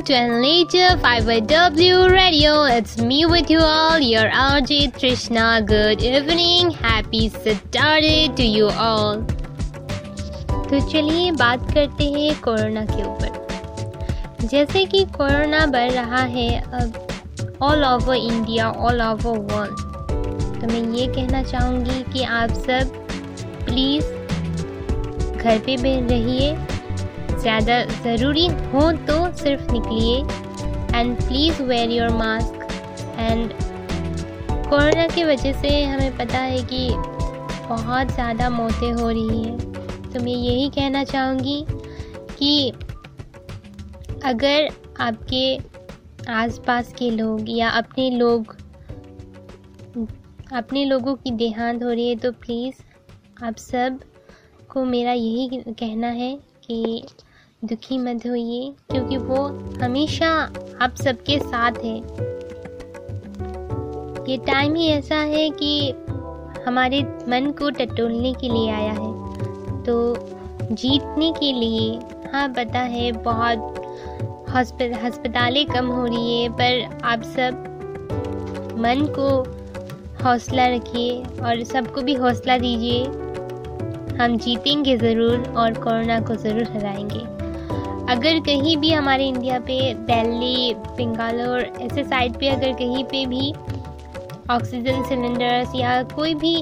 Welcome 0.00 0.16
to 0.16 0.32
Anlater 0.32 0.90
5W 0.98 2.10
Radio. 2.10 2.62
It's 2.64 2.96
me 2.96 3.26
with 3.26 3.50
you 3.50 3.58
all, 3.58 3.98
your 3.98 4.30
RJ 4.30 4.92
Trishna. 4.92 5.66
Good 5.66 6.02
evening. 6.02 6.70
Happy 6.70 7.28
Saturday 7.28 8.28
to 8.34 8.42
you 8.42 8.68
all. 8.68 9.20
तो 10.70 10.80
चलिए 10.92 11.30
बात 11.32 11.70
करते 11.74 12.04
हैं 12.14 12.40
corona 12.40 12.84
के 12.92 13.02
ऊपर 13.02 14.46
जैसे 14.46 14.84
कि 14.86 15.04
कोरोना 15.18 15.66
बढ़ 15.76 15.92
रहा 15.92 16.22
है 16.38 16.48
अब 16.80 17.58
all 17.62 17.84
over 17.84 18.16
India 18.16 18.70
all 18.70 19.02
over 19.02 19.38
world 19.52 20.60
तो 20.60 20.72
मैं 20.72 20.82
ये 20.98 21.06
कहना 21.14 21.42
चाहूँगी 21.52 22.02
कि 22.12 22.24
आप 22.40 22.50
सब 22.66 22.96
प्लीज़ 23.68 24.12
घर 25.36 25.58
पे 25.66 25.76
भी 25.76 25.98
रहिए 26.08 26.56
ज़्यादा 27.40 27.82
ज़रूरी 28.04 28.46
हो 28.72 28.90
तो 29.06 29.16
सिर्फ़ 29.36 29.72
निकलिए। 29.72 30.18
And 30.94 31.16
please 31.18 31.62
wear 31.62 31.90
your 31.90 32.08
mask 32.14 32.66
and 33.18 33.52
corona 34.68 35.06
की 35.06 35.24
वजह 35.24 35.52
से 35.60 35.82
हमें 35.84 36.16
पता 36.16 36.38
है 36.38 36.62
कि 36.72 36.88
बहुत 37.68 38.12
ज़्यादा 38.12 38.48
मौतें 38.50 38.92
हो 38.92 39.08
रही 39.10 39.42
हैं। 39.42 39.58
तो 40.10 40.20
मैं 40.20 40.32
यही 40.32 40.68
कहना 40.70 41.04
चाहूँगी 41.04 41.64
कि 42.38 42.70
अगर 44.24 44.68
आपके 45.00 45.58
आसपास 46.32 46.92
के 46.92 47.10
लोग 47.10 47.44
या 47.48 47.68
अपने 47.70 48.10
लोग, 48.10 48.56
अपने 50.52 50.84
लोगों 50.84 51.14
की 51.14 51.30
देहांत 51.36 51.82
हो 51.82 51.90
रही 51.90 52.08
है 52.08 52.16
तो 52.16 52.32
प्लीज़ 52.34 52.82
आप 53.44 53.56
सबको 53.58 54.84
मेरा 54.84 55.12
यही 55.12 55.62
कहना 55.70 56.08
है 56.14 56.34
कि 56.64 57.02
दुखी 57.62 57.96
मत 57.98 58.26
होइए, 58.26 58.72
क्योंकि 58.90 59.16
वो 59.16 59.36
हमेशा 59.82 60.28
आप 60.82 60.94
सबके 60.96 61.38
साथ 61.38 61.72
है। 61.84 61.96
ये 64.28 64.36
टाइम 64.46 64.74
ही 64.74 64.86
ऐसा 64.88 65.16
है 65.16 65.48
कि 65.50 65.90
हमारे 66.66 67.02
मन 67.28 67.50
को 67.58 67.70
टटोलने 67.70 68.32
के 68.34 68.48
लिए 68.48 68.70
आया 68.70 68.92
है। 68.92 69.82
तो 69.84 69.96
जीतने 70.72 71.32
के 71.32 71.52
लिए 71.52 72.30
हाँ 72.32 72.48
पता 72.48 72.78
है, 72.78 73.10
बहुत 73.12 73.74
हस्पतालें 74.50 75.64
कम 75.66 75.86
हो 75.86 76.04
रही 76.06 76.42
है, 76.42 76.48
पर 76.52 77.00
आप 77.04 77.22
सब 77.22 77.66
मन 78.78 79.06
को 79.18 79.28
हौसला 80.24 80.66
रखिए 80.66 81.22
और 81.42 81.62
सबको 81.64 82.02
भी 82.02 82.14
हौसला 82.14 82.58
दीजिए। 82.58 83.04
हम 84.16 84.36
जीतेंगे 84.36 84.96
ज़रूर 84.98 85.54
और 85.56 85.74
कोरोना 85.74 86.20
को 86.20 86.34
ज़रूर 86.36 86.72
हराएँगे। 86.72 87.39
अगर 88.10 88.38
कहीं 88.40 88.76
भी 88.76 88.90
हमारे 88.92 89.26
इंडिया 89.28 89.58
पे, 89.60 89.78
दिल्ली, 89.94 90.74
बेंगालोर, 90.96 91.60
ऐसे 91.82 92.04
साइड 92.04 92.38
पे 92.38 92.48
अगर 92.48 92.72
कहीं 92.78 93.04
पे 93.04 93.24
भी 93.26 93.52
ऑक्सीजन 94.50 95.02
सिलेंडर्स 95.08 95.74
या 95.76 96.02
कोई 96.14 96.34
भी 96.34 96.54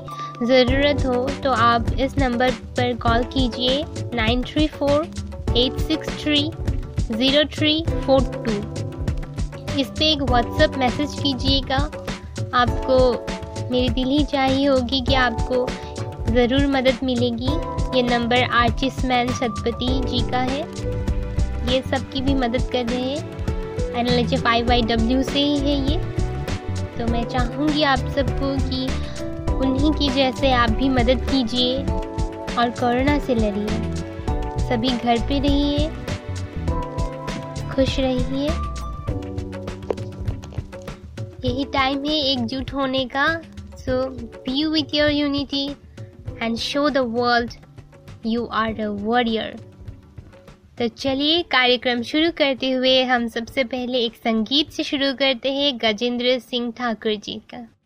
ज़रूरत 0.43 1.05
हो 1.07 1.25
तो 1.43 1.53
आप 1.53 1.87
इस 2.01 2.19
नंबर 2.19 2.51
पर 2.77 2.93
कॉल 3.03 3.25
कीजिए 3.35 3.85
nine 4.15 4.43
three 4.43 4.67
four 4.69 5.07
eight 5.57 5.79
six 5.81 6.23
three 6.23 6.51
zero 7.13 7.45
three 7.57 7.83
four 8.07 8.21
two 8.37 8.53
इस 9.81 9.89
पर 9.89 10.03
एक 10.03 10.23
व्हाट्सअप 10.23 10.79
मैसेज 10.79 11.19
कीजिएगा। 11.23 11.79
आपको 12.55 12.99
मेरी 13.71 13.89
दिल 13.89 14.09
ही 14.09 14.25
चाहिए 14.27 14.67
होगी 14.67 15.01
कि 15.01 15.15
आपको 15.17 15.67
ज़रूर 16.33 16.67
मदद 16.67 16.99
मिलेगी। 17.05 17.53
ये 17.97 18.03
number 18.05 18.43
artist 18.55 19.05
man 19.07 19.29
Satpati 19.35 20.01
ji 20.07 20.21
का 20.31 20.41
है। 20.51 20.63
ये 21.71 21.83
सबकी 21.83 22.21
भी 22.21 22.35
मदद 22.35 22.69
कर 22.73 22.87
रहे 22.87 23.03
हैं। 23.03 23.97
N 23.97 24.07
L 24.07 24.19
H 24.19 24.35
five 24.35 24.69
Y 24.69 24.83
W 24.83 25.23
से 25.23 25.41
ही 25.41 25.59
है 25.59 25.77
ये। 25.91 25.99
तो 26.99 27.07
मैं 27.13 27.25
चाहूँगी 27.25 27.83
आप 27.83 27.99
सबको 28.17 28.55
कि 28.69 28.87
उन्हीं 29.57 29.93
की 29.93 30.09
जैसे 30.11 30.53
आप 30.53 30.71
भी 30.71 30.89
मदद 30.89 31.27
कीजिए 31.31 31.79
और 32.59 32.71
कोरोना 32.81 33.19
से 33.19 33.35
लड़िए। 33.35 33.97
सभी 34.61 34.91
घर 34.91 35.19
पे 35.29 35.39
रहिए, 35.41 35.89
खुश 37.71 37.99
रहिए। 38.01 38.49
यही 41.45 41.65
टाइम 41.65 42.05
है 42.05 42.17
एकजुट 42.23 42.73
होने 42.75 43.05
का। 43.07 43.27
So 43.79 44.03
be 44.45 44.65
with 44.65 44.95
your 44.95 45.11
unity 45.11 45.67
and 46.43 46.57
show 46.57 46.89
the 46.91 46.99
world 47.15 47.53
you 48.27 48.45
are 48.55 48.81
a 48.81 48.89
warrior 48.89 49.57
तो 50.79 50.89
चलिए 50.89 51.43
कार्यक्रम 51.43 52.03
शुरू 52.03 52.31
करते 52.31 52.71
हुए 52.71 53.03
हम 53.03 53.27
सबसे 53.29 53.65
पहले 53.65 53.99
एक 53.99 54.15
संगीत 54.15 54.71
से 54.71 54.85
शुरू 54.85 55.13
करते 55.15 55.53
हैं 55.53 55.79
गजेंद्र 55.79 56.39
सिंह 56.39 56.73
ठाकुर 56.73 57.15
जी 57.15 57.35
का। 57.51 57.78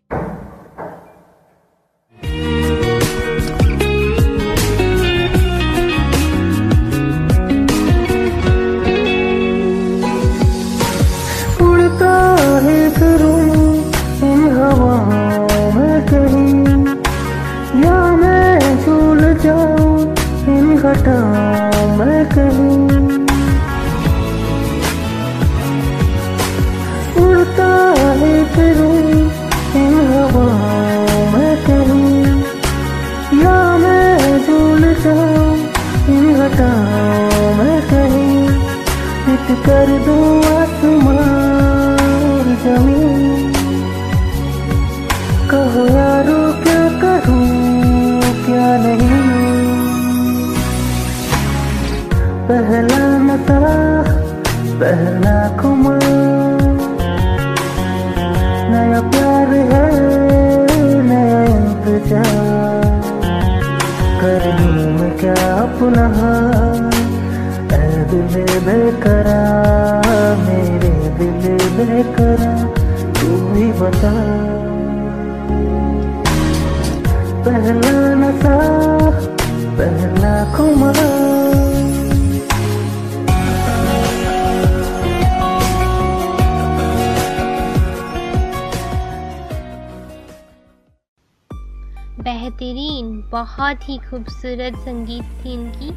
बहुत 93.54 93.88
ही 93.88 93.96
खूबसूरत 94.00 94.76
संगीत 94.76 95.25
थी 95.40 95.52
इनकी, 95.52 95.90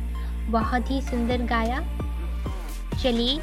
बहुत 0.52 0.90
ही 0.92 1.02
सुंदर 1.02 1.42
गाया। 1.42 1.78
चलिए, 3.04 3.38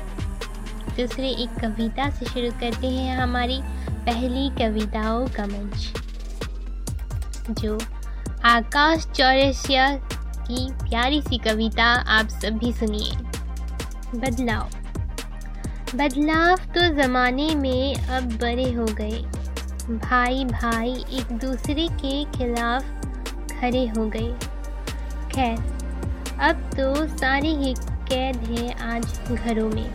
दूसरे 0.97 1.29
एक 1.29 1.55
कविता 1.61 2.09
से 2.11 2.27
शुरू 2.27 2.51
करते 2.61 2.87
हैं 2.87 3.17
हमारी 3.19 3.59
पहली 4.07 4.49
कविताओं 4.51 5.27
का 5.29 5.47
मंच, 5.47 5.93
जो 7.51 7.79
आकाश 8.45 9.07
चौरसिया 9.07 9.89
की 10.41 10.69
प्यारी 10.81 11.23
सी 11.23 11.39
कविता 11.39 11.85
आप 12.11 12.29
सभी 12.35 12.73
सुनिए। 12.73 13.17
बदलाव 14.21 14.69
बदलाव 15.95 16.57
तो 16.75 16.89
ज़माने 16.95 17.55
में 17.55 17.95
अब 17.95 18.33
बड़े 18.43 18.73
हो 18.73 18.85
गए। 18.93 19.23
भाई 19.89 20.45
भाई 20.45 20.93
एक 21.13 21.33
दूसरे 21.39 21.89
के 21.95 22.25
खिलाफ 22.39 23.01
खड़े 23.63 23.87
हो 23.87 24.07
गए। 24.07 24.33
खैर, 25.35 25.59
अब 26.41 26.71
तो 26.75 27.19
सारे 27.19 27.49
ही 27.49 27.75
कैद 27.79 28.37
हैं 28.37 28.75
आज 28.81 29.21
घरों 29.31 29.69
में। 29.71 29.91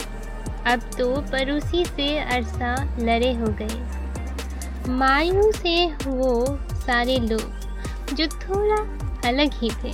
अब 0.67 0.79
तो 0.97 1.21
पड़ोसी 1.21 1.85
से 1.85 2.19
अरसा 2.19 2.95
लड़े 2.99 3.33
हो 3.33 3.47
गए। 3.61 4.91
मायूस 4.91 5.61
है 5.65 5.97
वो 6.07 6.59
सारे 6.73 7.17
लोग, 7.17 8.15
जो 8.15 8.27
थोड़ा 8.27 8.77
अलग 9.29 9.51
ही 9.53 9.69
थे। 9.83 9.93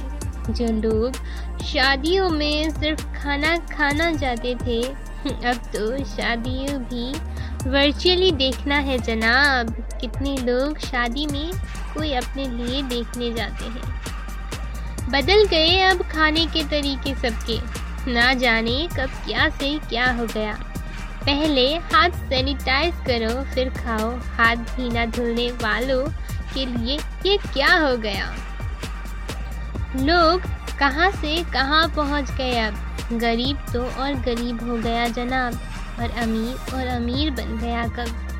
जो 0.50 0.66
लोग 0.82 1.14
शादियों 1.64 2.30
में 2.30 2.70
सिर्फ़ 2.70 3.06
खाना 3.14 3.58
खाना 3.58 4.12
जाते 4.12 4.56
थे, 4.56 4.82
अब 5.50 5.62
तो 5.76 6.04
शादियों 6.06 6.80
भी 6.84 7.12
वर्चुअली 7.70 8.32
देखना 8.32 8.76
है 8.76 8.98
जनाब। 9.00 9.76
कितने 10.02 10.38
लोग 10.38 10.78
शादी 10.78 11.26
में 11.26 11.52
कोई 11.94 12.14
अपने 12.14 12.48
लिए 12.48 12.82
देखने 12.84 13.34
जाते 13.34 13.66
हैं। 13.66 14.02
बदल 15.10 15.46
गए 15.46 15.80
अब 15.80 16.02
खाने 16.04 16.46
के 16.46 16.64
तरीके 16.64 17.16
सबके। 17.16 17.84
ना 18.12 18.34
जाने 18.34 18.88
कब 18.98 19.10
क्या 19.26 19.50
से 19.50 19.80
क्या 19.80 20.12
हो 20.12 20.26
गया। 20.26 20.54
पहले 21.26 21.76
हाथ 21.76 22.10
सैनिटाइज 22.10 22.96
करो, 22.96 23.56
फिर 23.56 23.70
खाओ। 23.70 24.10
हाथ 24.18 24.56
भी 24.56 24.90
ना 24.90 25.06
धुलने 25.06 25.52
वालों 25.52 26.06
के 26.54 26.66
लिए 26.66 27.00
ये 27.26 27.38
क्या 27.38 27.76
हो 27.76 27.98
गया? 27.98 28.36
लोग 29.96 30.42
कहाँ 30.80 31.12
से 31.12 31.44
कहाँ 31.44 31.88
पहुँच 31.90 32.32
गए 32.32 32.60
अब? 32.60 32.98
गरीब 33.14 33.58
तो 33.74 33.84
और 33.84 34.14
गरीब 34.14 34.70
हो 34.70 34.78
गया 34.78 35.08
जनाब। 35.08 35.60
और 36.00 36.10
अमीर 36.10 36.76
और 36.76 36.88
अमीर 36.88 37.32
बन 37.32 37.58
गया 37.58 37.88
कब? 37.88 38.33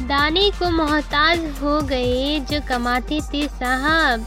दाने 0.00 0.50
को 0.50 0.70
मोहताज 0.70 1.40
हो 1.62 1.80
गए 1.80 2.38
जो 2.40 2.60
कमाते 2.68 3.20
थे 3.32 3.46
साहब। 3.48 4.26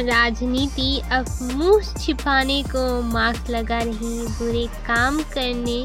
राजनीति 0.00 1.00
अब 1.12 1.26
मुँह 1.52 1.92
छिपाने 1.94 2.62
को 2.62 2.82
मास्क 3.02 3.50
लगा 3.50 3.78
रही, 3.78 4.26
बुरे 4.28 4.66
काम 4.86 5.18
करने 5.32 5.80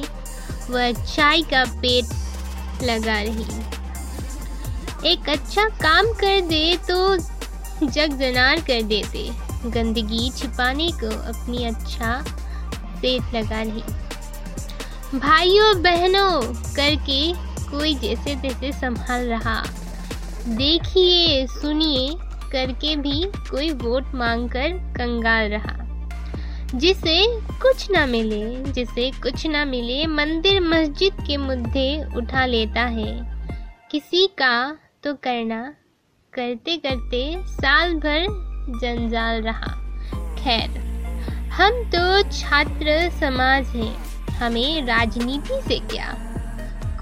व 0.70 0.92
चाय 1.06 1.42
का 1.44 1.64
पेट 1.82 2.84
लगा 2.84 3.22
रही। 3.22 3.46
एक 5.12 5.30
अच्छा 5.30 5.68
काम 5.82 6.12
कर 6.14 6.42
दे 6.42 6.78
तो 6.90 7.16
जग 7.86 8.18
जनार 8.20 8.60
कर 8.60 8.82
देते। 8.84 9.30
गंदगी 9.66 10.30
छिपाने 10.30 10.90
को 10.94 11.10
अपनी 11.32 11.64
अच्छा 11.66 12.14
पेट 13.02 13.34
लगा 13.36 13.62
रही। 13.62 15.20
भाइयों, 15.20 15.82
बहनों, 15.84 16.42
करके 16.76 17.53
कोई 17.74 17.96
जैसे 17.96 18.36
तैसे 18.36 18.72
संभाल 18.72 19.26
रहा। 19.26 19.64
देखिए, 20.48 21.48
सुनिए, 21.48 22.10
करके 22.52 22.96
भी 22.96 23.24
कोई 23.52 23.70
वोट 23.70 24.04
मांगकर 24.16 24.70
कंगाल 24.70 25.50
रहा। 25.50 25.80
जिसे 26.76 27.40
कुछ 27.40 27.92
ना 27.92 28.06
मिले, 28.06 28.72
जिसे 28.72 29.12
कुछ 29.12 29.48
ना 29.48 29.66
मिले, 29.66 30.08
मंदिर 30.08 30.62
मस्जिद 30.62 31.14
के 31.28 31.38
मुद्दे 31.38 32.04
उठा 32.16 32.46
लेता 32.46 32.82
है। 32.82 33.34
किसी 33.92 34.28
का 34.28 34.78
तो 35.04 35.14
करना, 35.14 35.74
करते 36.34 36.78
करते 36.78 37.48
साल 37.48 37.94
भर 37.94 38.26
जंजाल 38.82 39.42
रहा। 39.42 39.74
खैर, 40.40 40.70
हम 41.50 41.72
तो 41.96 42.22
छात्र 42.30 43.10
समाज 43.20 43.68
हैं, 43.68 43.96
हमें 44.30 44.86
राजनीति 44.86 45.62
से 45.68 45.80
क्या? 45.80 46.33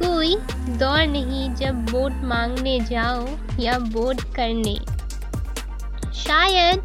कोई 0.01 0.35
दौर 0.77 1.05
नहीं 1.07 1.53
जब 1.55 1.89
वोट 1.89 2.23
मांगने 2.25 2.79
जाओ 2.79 3.27
या 3.59 3.77
वोट 3.93 4.21
करने। 4.35 4.75
शायद 6.15 6.83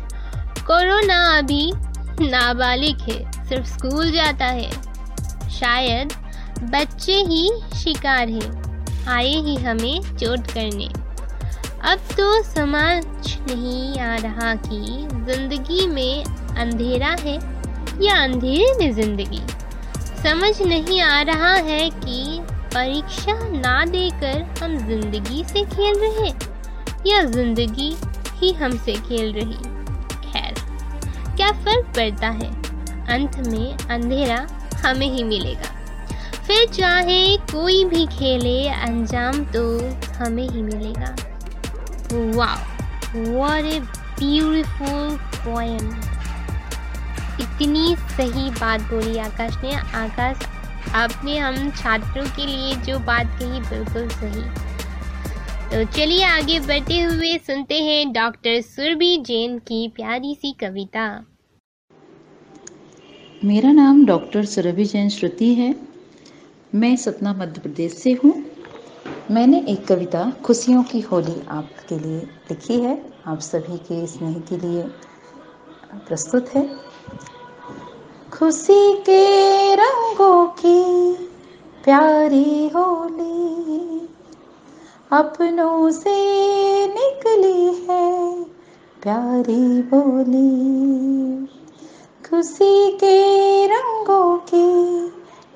कोरोना 0.67 1.19
अभी 1.39 1.73
नाबालिग 2.21 3.01
है, 3.01 3.19
सिर्फ़ 3.49 3.67
स्कूल 3.69 4.11
जाता 4.13 4.47
है। 4.47 4.71
शायद 5.51 6.13
बच्चे 6.73 7.15
ही 7.23 7.49
शिकार 7.77 8.29
हैं, 8.29 9.05
आए 9.09 9.35
ही 9.47 9.57
हमें 9.57 10.01
चोट 10.17 10.51
करने। 10.53 10.89
अब 11.85 11.99
तो 12.13 12.43
समझ 12.43 13.05
नहीं 13.51 13.99
आ 14.01 14.17
रहा 14.17 14.55
कि 14.55 14.81
ज़िंदगी 15.27 15.87
में 15.87 16.25
अंधेरा 16.59 17.15
है 17.21 17.35
या 18.03 18.17
अंधेरे 18.23 18.73
में 18.79 18.93
ज़िंदगी। 18.95 19.43
समझ 20.23 20.61
नहीं 20.63 21.01
आ 21.01 21.21
रहा 21.23 21.53
है 21.53 21.89
कि 21.91 22.41
परीक्षा 22.77 23.33
ना 23.51 23.85
देकर 23.85 24.43
हम 24.63 24.77
ज़िंदगी 24.79 25.45
से 25.45 25.63
खेल 25.65 25.99
रहे 25.99 26.31
या 27.11 27.23
ज़िंदगी 27.23 27.97
ही 28.39 28.53
हमसे 28.53 28.93
खेल 28.93 29.33
रही? 29.33 29.57
खैर 30.25 30.55
क्या 31.37 31.51
फ़र्क 31.53 31.87
पड़ता 31.97 32.29
है? 32.31 32.49
अंत 33.15 33.39
में 33.47 33.89
अंधेरा 33.91 34.37
हमें 34.85 35.07
ही 35.07 35.23
मिलेगा। 35.25 35.71
फिर 36.47 36.69
चाहे 36.69 37.37
कोई 37.37 37.85
भी 37.85 38.07
खेले 38.07 38.69
अंजाम 38.69 39.45
तो 39.57 39.65
हमें 40.17 40.49
ही 40.49 40.63
मिलेगा। 40.63 41.15
Wow, 42.37 42.59
what 43.37 43.71
a 43.71 43.81
beautiful 44.19 45.17
poem. 45.39 45.89
इतनी 47.41 47.97
सही 47.97 48.51
बात 48.51 48.81
बोली 48.81 49.19
आकाश 49.19 49.57
ने। 49.65 49.75
आकाश 49.75 50.37
आपने 50.97 51.37
हम 51.39 51.71
छात्रों 51.71 52.25
के 52.27 52.47
लिए 52.47 52.75
जो 52.85 52.99
बात 52.99 53.39
कही 53.39 53.61
बिल्कुल 53.61 54.09
सही। 54.09 54.43
तो 55.71 55.85
चलिए 55.93 56.25
आगे 56.25 56.59
बढ़ते 56.61 57.01
हुए 57.01 57.37
सुनते 57.39 57.83
हैं 57.83 58.13
डॉक्टर 58.13 58.61
सुरभि 58.61 59.17
जैन 59.27 59.59
की 59.59 59.89
प्यारी 59.89 60.35
सी 60.35 60.53
कविता। 60.53 61.09
मेरा 63.45 63.73
नाम 63.73 64.05
डॉक्टर 64.07 64.45
सुरभि 64.45 64.85
जैन 64.85 65.09
श्रुति 65.09 65.55
है। 65.55 65.75
मैं 66.75 66.95
सतना 66.97 67.33
मध्य 67.33 67.61
प्रदेश 67.61 67.93
से 67.93 68.13
हूँ। 68.25 68.35
मैंने 69.31 69.61
एक 69.69 69.87
कविता 69.87 70.31
खुशियों 70.45 70.83
की 70.83 71.01
होली 71.01 71.41
आपके 71.51 71.99
लिए 71.99 72.21
लिखी 72.51 72.81
है। 72.81 72.97
आप 73.27 73.41
सभी 73.41 73.79
के 73.79 74.07
स्नेह 74.07 74.39
के 74.49 74.57
लिए 74.57 74.83
प्रस्तुत 76.09 76.55
है। 76.55 76.65
खुशी 78.33 78.95
के 78.95 79.75
रंगों 79.75 80.47
की 80.47 81.13
प्यारी 81.85 82.69
होली 82.69 84.09
अपनों 85.13 85.91
से 85.91 86.17
निकली 86.87 87.87
है 87.89 88.43
प्यारी 89.03 89.83
बोली। 89.83 91.47
खुशी 92.29 92.93
के 92.93 93.67
रंगों 93.67 94.37
की 94.37 95.09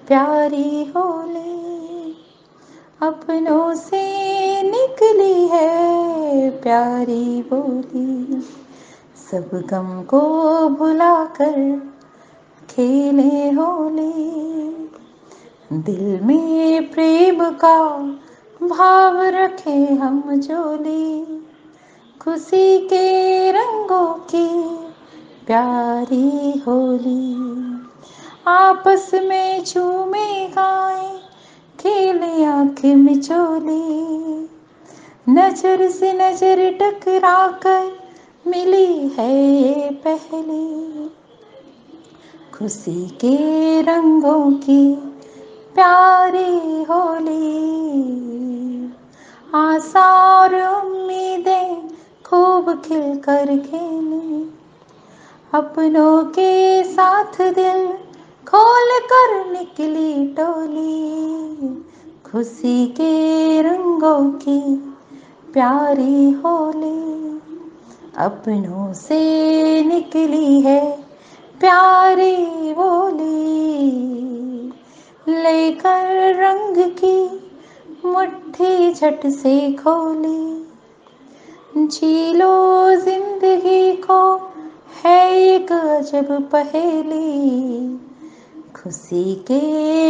प्यारी 0.06 0.92
होली 0.96 2.16
अपनों 3.02 3.74
से 3.74 4.04
निकली 4.62 5.46
है 5.46 6.50
प्यारी 6.50 7.42
बोली। 7.42 8.40
सब 9.30 9.50
गम 9.70 10.02
को 10.02 10.20
भुलाकर 10.68 11.90
खेले 12.70 13.50
होली, 13.50 14.12
दिल 15.72 16.20
में 16.20 16.90
प्रेम 16.90 17.38
का 17.54 17.78
भाव 18.62 19.20
रखे 19.34 19.76
हम 19.94 20.22
जोली 20.36 21.40
खुशी 22.20 22.78
के 22.86 23.50
रंगों 23.52 24.12
की 24.30 24.48
प्यारी 25.46 26.58
होली, 26.58 27.36
आपस 28.46 29.10
में 29.24 29.64
झूमे 29.64 30.46
गाए, 30.48 31.08
खेले 31.78 32.44
आँख 32.44 32.84
मिचोली 32.84 34.48
नज़र 35.28 35.88
से 35.90 36.12
नज़र 36.12 36.70
टकरा 36.72 37.46
कर 37.66 37.90
मिली 38.46 39.08
है 39.08 39.32
ये 39.44 39.90
पहली 40.06 41.10
खुशी 42.60 43.06
के 43.06 43.36
रंगों 43.82 44.52
की 44.52 44.94
प्यारी 45.74 46.82
होली। 46.82 47.50
आशा 49.54 50.34
और 50.40 50.54
उम्मीदें 50.54 51.88
खूब 52.26 52.82
खिल 52.84 53.16
कर 53.16 53.46
खेली। 53.46 54.54
अपनों 55.54 56.24
के 56.24 56.84
साथ 56.84 57.52
दिल 57.54 57.86
खोल 58.48 59.00
कर 59.12 59.52
निकली 59.52 60.26
टोली। 60.26 61.66
खुशी 62.32 62.86
के 62.86 63.62
रंगों 63.62 64.30
की 64.30 64.76
प्यारी 65.52 66.30
होली। 66.30 67.40
अपनों 68.16 68.92
से 68.92 69.20
निकली 69.84 70.60
है 70.60 71.09
प्यारी 71.60 72.36
बोली 72.74 73.40
लेकर 75.28 76.34
रंग 76.34 76.76
की 76.90 77.18
मुट्ठी 78.04 78.92
झट 78.92 79.26
से 79.26 79.72
खोली। 79.72 80.66
झीलो 81.86 82.54
ज़िंदगी 82.96 83.92
को 83.96 84.20
है 85.04 85.18
एक 85.34 85.72
अजब 85.72 86.48
पहेली। 86.52 87.96
खुशी 88.76 89.34
के 89.34 89.60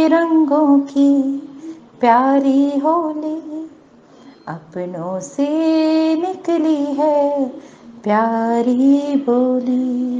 रंगों 0.07 0.79
की 0.79 1.11
प्यारी 1.99 2.79
होली 2.79 3.69
अपनों 4.47 5.19
से 5.19 5.49
निकली 6.15 6.83
है 6.85 7.45
प्यारी 8.03 9.15
बोली। 9.15 10.11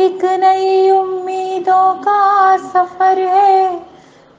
एक 0.00 0.24
नई 0.24 0.90
उम्मीदों 0.90 1.94
का 1.94 2.56
सफ़र 2.56 3.18
है। 3.18 3.86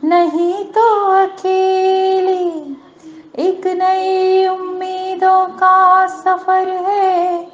नहीं 0.04 0.66
तो 0.66 1.06
अकेली। 1.06 2.78
एक 3.40 3.68
नई 3.68 4.48
उम्मीदों 4.48 5.46
का 5.46 6.08
सफ़र 6.08 6.70
है। 6.70 7.52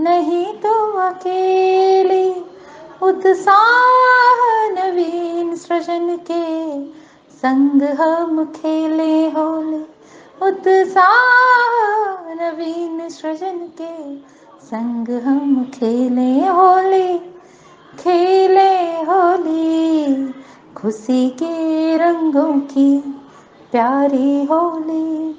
नहीं 0.00 0.46
तो 0.46 0.98
अकेली। 0.98 2.44
उत्साह 3.02 4.68
नवीन 4.70 5.56
सृजन 5.56 6.16
के 6.30 6.84
संग 7.32 7.82
हम 7.82 8.44
खेले 8.44 9.30
होले। 9.30 9.96
उत्साह 10.46 12.34
नवीन 12.34 13.08
सृजन 13.08 13.58
के 13.80 14.16
संग 14.66 15.08
हम 15.08 15.70
खेले 15.74 16.46
होली। 16.46 17.35
खेले 17.98 18.74
होली, 19.02 20.32
खुशी 20.76 21.30
के 21.30 21.96
रंगों 21.96 22.60
की 22.60 23.00
प्यारी 23.72 24.44
होली। 24.44 25.30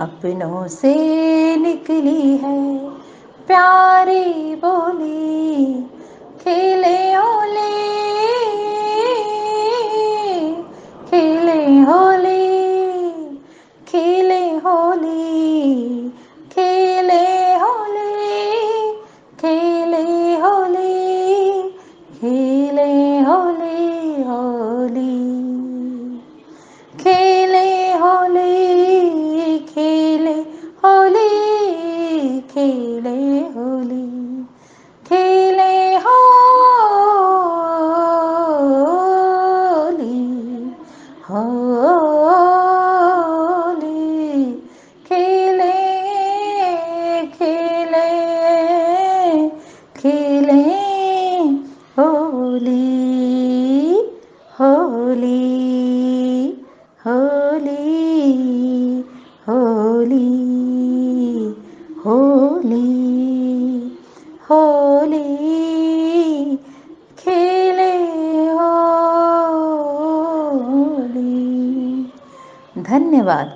अपनों 0.00 0.68
से 0.68 0.94
निकली 1.56 2.36
है 2.36 2.78
प्यारी 3.46 4.54
बोली। 4.54 5.74
खेले 6.44 7.14
होली 7.14 7.84
खेले 11.10 11.80
होली 11.80 12.44
खेले 13.88 14.56
होली, 14.56 16.08
खेले 16.52 17.33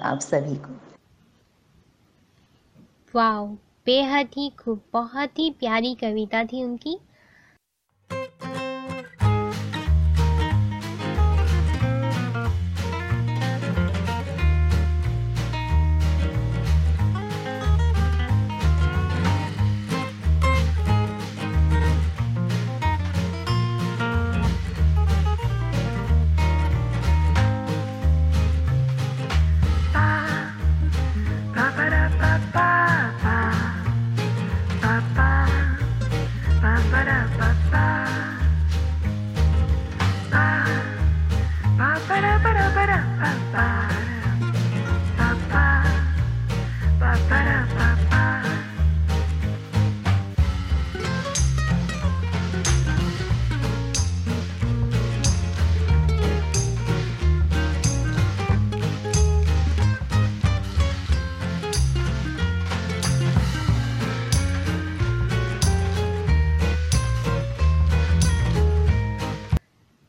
आप 0.09 0.21
सभी 0.21 0.57
को। 0.57 0.75
वाओ 3.15 3.47
बेहद 3.87 4.31
ही 4.37 4.51
खूब 4.51 4.81
बहुत 4.93 5.39
ही 5.39 5.51
प्यारी 5.51 5.95
कविता 5.95 6.45
थी 6.45 6.65
उनकी। 6.65 6.99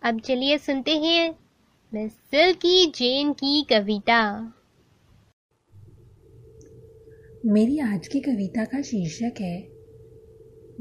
अब 0.09 0.19
चलिए 0.19 0.57
सुनते 0.57 0.91
हैं 0.91 1.35
मिस 1.93 2.11
सिल्की 2.11 2.85
जैन 2.85 3.33
की 3.33 3.61
कविता। 3.63 4.21
मेरी 7.45 7.79
आज 7.79 8.07
की 8.07 8.19
कविता 8.19 8.65
का 8.65 8.81
शीर्षक 8.81 9.41
है, 9.41 9.59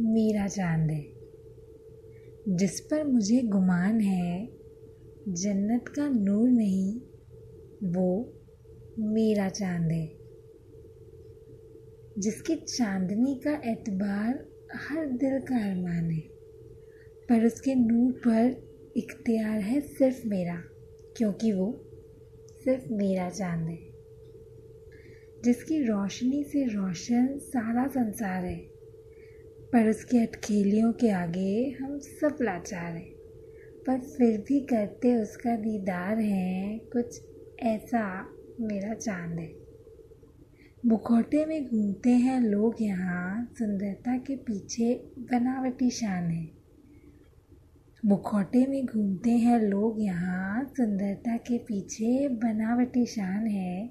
मेरा 0.00 0.46
चाँद 0.46 0.90
है 0.90 2.56
जिस 2.56 2.80
पर 2.80 3.04
मुझे 3.04 3.40
गुमान 3.42 4.00
है, 4.00 4.46
जन्नत 5.28 5.88
का 5.88 6.08
नूर 6.08 6.48
नहीं, 6.48 7.00
वो 7.84 8.34
मेरा 8.98 9.48
चाँद 9.48 9.92
है, 9.92 10.06
जिसकी 12.18 12.56
चांदनी 12.56 13.34
का 13.34 13.70
एतबार 13.70 14.46
हर 14.74 15.06
दिल 15.06 15.38
का 15.40 15.70
अरमान 15.70 16.10
है, 16.10 16.20
पर 17.28 17.46
उसके 17.46 17.74
नूर 17.74 18.12
पर 18.12 18.67
इख्तियार 18.98 19.60
है 19.60 19.80
सिर्फ़ 19.80 20.26
मेरा, 20.26 20.62
क्योंकि 21.16 21.52
वो 21.52 21.84
सिर्फ़ 22.64 22.92
मेरा 22.92 23.30
चाँद 23.30 23.68
है। 23.68 23.78
जिसकी 25.44 25.82
रोशनी 25.82 26.44
से 26.44 26.64
रोशन 26.64 27.38
सारा 27.38 27.86
संसार 27.86 28.44
है, 28.44 28.56
पर 29.72 29.88
उसके 29.88 30.18
अटखेलियों 30.18 30.92
के 30.92 31.10
आगे 31.10 31.76
हम 31.80 31.98
सब 31.98 32.36
लाचार 32.42 32.92
हैं। 32.92 33.10
पर 33.86 33.98
फिर 33.98 34.40
भी 34.40 34.60
करते 34.60 35.16
उसका 35.16 35.56
दीदार 35.56 36.18
हैं, 36.18 36.78
कुछ 36.78 37.22
ऐसा 37.60 38.34
मेरा 38.60 38.94
चाँद 38.94 39.38
है। 39.38 39.52
मुखौटे 40.86 41.46
में 41.46 41.68
घूमते 41.68 42.10
हैं 42.10 42.40
लोग 42.40 42.74
यहाँ, 42.80 43.54
सुंदरता 43.58 44.18
के 44.18 44.36
पीछे 44.36 44.94
बनावटी 45.18 45.90
शान 45.90 46.30
है। 46.30 46.57
मुखौटे 48.06 48.66
में 48.66 48.86
घूमते 48.86 49.30
हैं 49.30 49.58
लोग 49.60 50.02
यहाँ। 50.02 50.64
सुंदरता 50.64 51.36
के 51.36 51.58
पीछे 51.58 52.28
बनावटी 52.28 53.06
शान 53.06 53.46
है। 53.46 53.90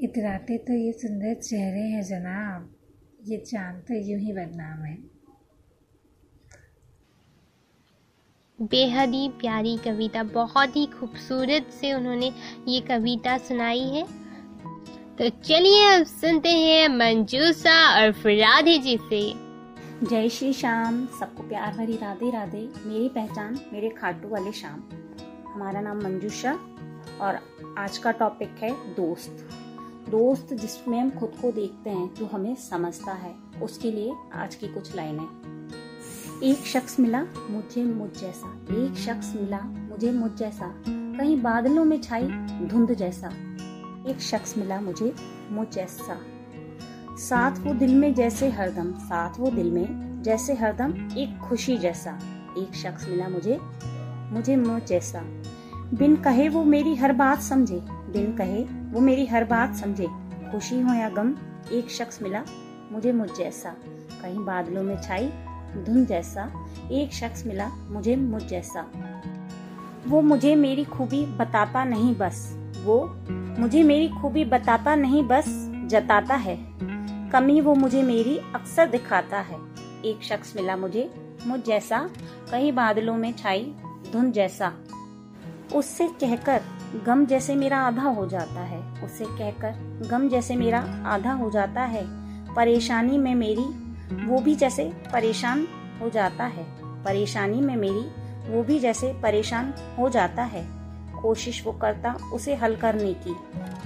इतराते 0.00 0.58
तो 0.58 0.72
ये 0.72 0.92
सुंदर 0.92 1.34
चेहरे 1.34 1.80
हैं 1.80 2.02
जनाब। 2.02 2.74
ये 3.24 3.36
चाँद 3.36 3.76
तो 3.76 3.94
यूँ 3.94 4.20
ही 4.20 4.32
बदनाम 4.32 4.84
है। 4.84 5.16
बेहद 8.62 9.10
ही 9.10 9.28
प्यारी 9.28 9.76
कविता, 9.76 10.22
बहुत 10.22 10.76
ही 10.76 10.86
खूबसूरत 10.86 11.70
से 11.80 11.92
उन्होंने 11.92 12.32
ये 12.68 12.80
कविता 12.80 13.38
सुनाई 13.38 13.80
है। 13.80 14.02
तो 15.18 15.28
चलिए 15.28 15.94
अब 15.94 16.06
सुनते 16.06 16.48
हैं 16.48 16.88
मंजूसा 16.88 18.02
और 18.02 18.12
फरादे 18.12 18.78
जी 18.78 18.96
से। 18.96 19.45
जय 20.02 20.28
श्री 20.28 20.52
श्याम। 20.52 21.06
सबको 21.06 21.42
प्यार 21.42 21.76
भरी 21.76 21.96
राधे 21.96 22.30
राधे। 22.30 22.72
मेरी 22.86 23.08
पहचान 23.08 23.58
मेरे 23.72 23.88
खाटू 23.88 24.28
वाले 24.28 24.52
शाम 24.52 24.82
हमारा 25.52 25.80
नाम 25.80 25.98
मंजूषा 25.98 26.52
और 27.20 27.38
आज 27.78 27.98
का 27.98 28.10
टॉपिक 28.10 28.48
है 28.48 28.94
दोस्त। 28.94 29.48
दोस्त 30.10 30.54
जिसमें 30.54 31.00
हम 31.00 31.10
खुद 31.10 31.32
को 31.42 31.52
देखते 31.52 31.90
हैं, 31.90 32.14
जो 32.14 32.26
हमें 32.26 32.54
समझता 32.54 33.12
है। 33.12 33.34
उसके 33.62 33.92
लिए 33.92 34.14
आज 34.34 34.54
की 34.54 34.68
कुछ 34.68 34.96
लाइनें। 34.96 35.28
एक 36.42 36.56
शख्स 36.56 37.00
मिला 37.00 37.24
मुझे 37.50 37.84
मुझ 37.84 38.10
जैसा। 38.10 38.66
एक 38.70 38.94
शख्स 38.94 39.34
मिला 39.40 39.60
मुझे 39.60 40.12
मुझ 40.12 40.32
जैसा। 40.32 40.82
कहीं 40.88 41.42
बादलों 41.42 41.84
में 41.84 42.02
छाई 42.02 42.24
धुंध 42.62 42.94
जैसा। 42.94 43.28
एक 44.08 44.20
शख्स 44.20 44.58
मिला 44.58 44.80
मुझे 44.80 45.14
मुझ 45.50 45.68
जैसा। 45.68 46.20
साथ 47.18 47.58
वो 47.58 47.72
दिल 47.74 47.94
में 47.94 48.14
जैसे 48.14 48.48
हरदम, 48.50 48.92
साथ 48.92 49.38
वो 49.38 49.50
दिल 49.50 49.70
में 49.70 50.22
जैसे 50.22 50.54
हरदम, 50.54 50.92
एक 51.18 51.38
खुशी 51.38 51.76
जैसा, 51.78 52.18
एक 52.58 52.74
शख्स 52.74 53.08
मिला 53.08 53.28
मुझे 53.28 53.58
मुझे 54.32 54.56
मुझ 54.56 54.82
जैसा। 54.82 55.22
बिन 55.94 56.16
कहे 56.16 56.48
वो 56.48 56.64
मेरी 56.64 56.94
हर 56.94 57.12
बात 57.12 57.40
समझे, 57.40 57.80
बिन 57.84 58.34
कहे 58.36 58.64
वो 58.92 59.00
मेरी 59.00 59.26
हर 59.26 59.44
बात 59.44 59.74
समझे, 59.74 60.06
खुशी 60.52 60.80
हो 60.80 60.94
या 60.94 61.08
गम, 61.08 61.34
एक 61.72 61.90
शख्स 61.90 62.22
मिला 62.22 62.42
मुझे 62.92 63.12
मुझ 63.12 63.28
जैसा। 63.38 63.74
कहीं 64.22 64.44
बादलों 64.44 64.82
में 64.82 65.00
छाई 65.02 65.28
धुन 65.86 66.04
जैसा, 66.04 66.50
एक 66.92 67.12
शख्स 67.12 67.46
मिला 67.46 67.70
मुझे 67.88 68.16
मुझ 68.16 68.42
जैसा। 68.42 68.86
वो 70.06 70.20
मुझे 70.20 70.54
मेरी 70.56 70.84
खूबी 70.84 71.26
बताता 71.26 71.84
नहीं 71.84 72.14
बस, 72.14 72.56
वो 72.84 73.16
मुझे 73.58 73.82
मेरी 73.82 74.08
खूबी 74.08 74.44
बताता 74.44 74.94
नहीं 74.94 75.22
बस, 75.22 75.72
जताता 75.86 76.34
है। 76.34 76.76
कमी 77.32 77.60
वो 77.60 77.74
मुझे 77.74 78.02
मेरी 78.02 78.38
अक्सर 78.38 78.86
दिखाता 78.86 79.38
है। 79.40 79.58
एक 80.04 80.22
शख्स 80.22 80.56
मिला 80.56 80.76
मुझे, 80.76 81.14
मुझ 81.46 81.60
जैसा, 81.60 82.10
कई 82.50 82.72
बादलों 82.72 83.16
में 83.16 83.32
छाई 83.32 83.74
धुंध 84.12 84.32
जैसा। 84.32 84.72
उससे 85.74 86.08
कहकर, 86.08 86.62
गम 87.06 87.26
जैसे 87.26 87.54
मेरा 87.54 87.78
आधा 87.78 88.02
हो 88.02 88.26
जाता 88.26 88.60
है। 88.60 89.04
उससे 89.04 89.24
कहकर, 89.24 90.02
गम 90.10 90.28
जैसे 90.28 90.56
मेरा 90.56 91.02
आधा 91.06 91.32
हो 91.32 91.50
जाता 91.50 91.80
है। 91.80 92.04
परेशानी 92.54 93.18
में 93.18 93.34
मेरी, 93.34 93.96
वो 94.26 94.38
भी 94.38 94.54
जैसे 94.54 94.84
परेशान 95.12 95.68
हो 96.00 96.10
जाता 96.10 96.44
है। 96.44 96.66
परेशानी 97.04 97.60
में 97.60 97.76
मेरी, 97.76 98.26
वो 98.52 98.62
भी 98.62 98.78
जैसे 98.78 99.12
परेशान 99.22 99.74
हो 99.98 100.08
जाता 100.08 100.42
है। 100.42 100.66
कोशिश 101.22 101.66
वो 101.66 101.72
करता 101.72 102.16
उसे 102.32 102.54
हल 102.54 102.76
करने 102.76 103.14
की। 103.14 103.36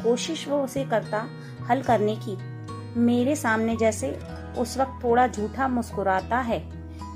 कोशिश 0.02 0.48
वो 0.48 0.64
उसे 0.64 0.84
करता 0.84 1.26
हल 1.70 1.82
करने 1.82 2.16
की। 2.16 2.49
मेरे 2.96 3.36
सामने 3.36 3.76
जैसे 3.76 4.18
उस 4.58 4.78
वक्त 4.78 5.04
थोड़ा 5.04 5.26
झूठा 5.26 5.68
मुस्कुराता 5.68 6.38
है। 6.38 6.58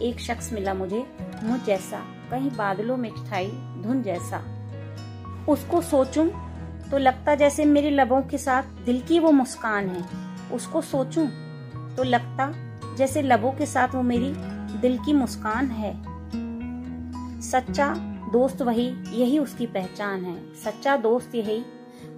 एक 0.00 0.20
शख्स 0.20 0.52
मिला 0.52 0.74
मुझे, 0.74 1.06
मुझ 1.44 1.60
जैसा, 1.60 1.98
कहीं 2.30 2.50
बादलों 2.50 2.96
में 2.96 3.10
छाई 3.26 3.46
धुन 3.82 4.02
जैसा। 4.02 4.42
उसको 5.48 5.80
सोचूं 5.80 6.28
तो 6.90 6.98
लगता 6.98 7.34
जैसे 7.34 7.64
मेरे 7.64 7.90
लबों 7.90 8.22
के 8.22 8.38
साथ 8.38 8.62
दिल 8.62 9.00
की 9.00 9.18
वो 9.18 9.30
मुस्कान 9.30 9.88
है। 9.88 10.04
उसको 10.52 10.80
सोचूं 10.80 11.26
तो 11.96 12.02
लगता 12.02 12.52
जैसे 12.96 13.22
लबों 13.22 13.52
के 13.52 13.66
साथ 13.66 13.94
वो 13.94 14.02
मेरी 14.02 14.32
दिल 14.80 14.98
की 14.98 15.12
मुस्कान 15.12 15.66
है। 15.66 15.92
सच्चा 17.40 17.94
दोस्त 18.32 18.62
वही, 18.62 18.86
यही 19.12 19.38
उसकी 19.38 19.66
पहचान 19.66 20.24
है। 20.24 20.54
सच्चा 20.54 20.96
दोस्त 20.96 21.34
यही 21.34 21.64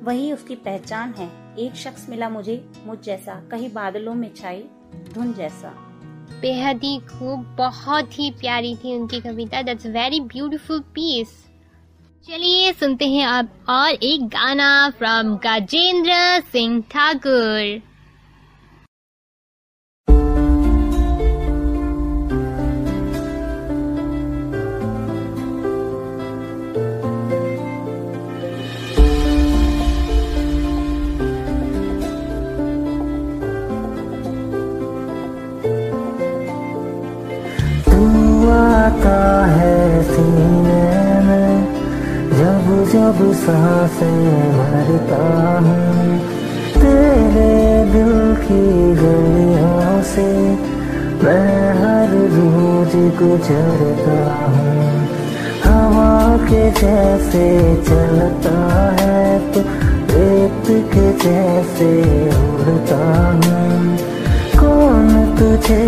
वही 0.02 0.32
उसकी 0.32 0.54
पहचान 0.54 1.14
है। 1.14 1.30
एक 1.58 1.74
शख्स 1.74 2.08
मिला 2.08 2.28
मुझे, 2.28 2.68
मुझ 2.86 2.98
जैसा, 2.98 3.34
कहीं 3.50 3.72
बादलों 3.72 4.14
में 4.14 4.34
छाई, 4.34 4.64
धुन 5.12 5.32
जैसा। 5.32 5.68
बेहद 6.40 6.76
ही 6.76 6.98
खूब, 6.98 7.56
बहुत 7.58 8.18
ही 8.18 8.30
प्यारी 8.30 8.76
थी 8.76 8.96
उनकी 8.96 9.20
कविता। 9.20 9.62
दैट्स 9.62 9.86
वेरी 9.86 10.20
ब्यूटीफुल 10.20 10.80
पीस 10.80 11.46
चलिए, 12.28 12.72
सुनते 12.72 13.08
हैं 13.08 13.24
आप 13.24 13.50
और 13.68 13.90
एक 13.90 14.26
गाना 14.28 14.90
फ्रॉम 14.90 15.36
गजेंद्र 15.36 16.40
सिंह 16.40 16.82
ठाकुर 16.82 17.82
जब 43.06 43.18
साँसें 43.32 44.52
हूँ। 45.64 46.18
तेरे 46.74 47.50
दिल 47.92 48.14
की 48.42 48.62
गलियों 48.94 50.02
से 50.02 50.26
मैं 51.22 51.70
हर 51.80 52.14
रोज 52.34 52.96
गुजरता 53.20 54.18
हूँ। 54.54 54.88
हवा 55.66 56.16
के 56.48 56.62
जैसे 56.80 57.46
चलता 57.84 58.58
है 59.00 59.38
तो 59.52 59.60
रेत 60.10 60.66
के 60.94 61.06
जैसे 61.22 61.92
उड़ता 62.40 63.02
हूँ। 63.30 63.96
कौन 64.58 65.08
तुझे 65.38 65.84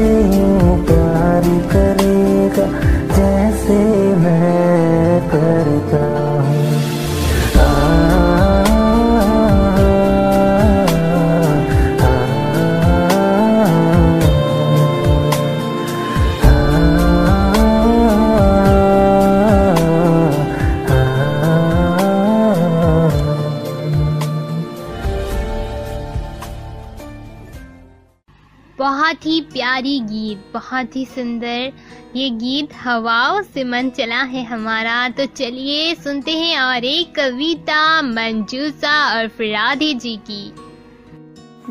बहुत 30.78 30.96
ही 30.96 31.04
सुंदर 31.04 31.72
ये 32.16 32.28
गीत 32.30 32.68
हवाओं 32.74 33.42
से 33.42 33.64
मन 33.64 33.88
चला 33.90 34.22
है 34.22 34.44
हमारा। 34.44 35.08
तो 35.08 35.24
चलिए 35.26 35.94
सुनते 35.94 36.32
हैं 36.32 36.60
और 36.60 36.84
एक 36.84 37.14
कविता 37.14 38.02
मंजूसा 38.02 38.92
और 39.14 39.26
राधे 39.26 39.94
जी 39.94 40.16
की। 40.16 40.54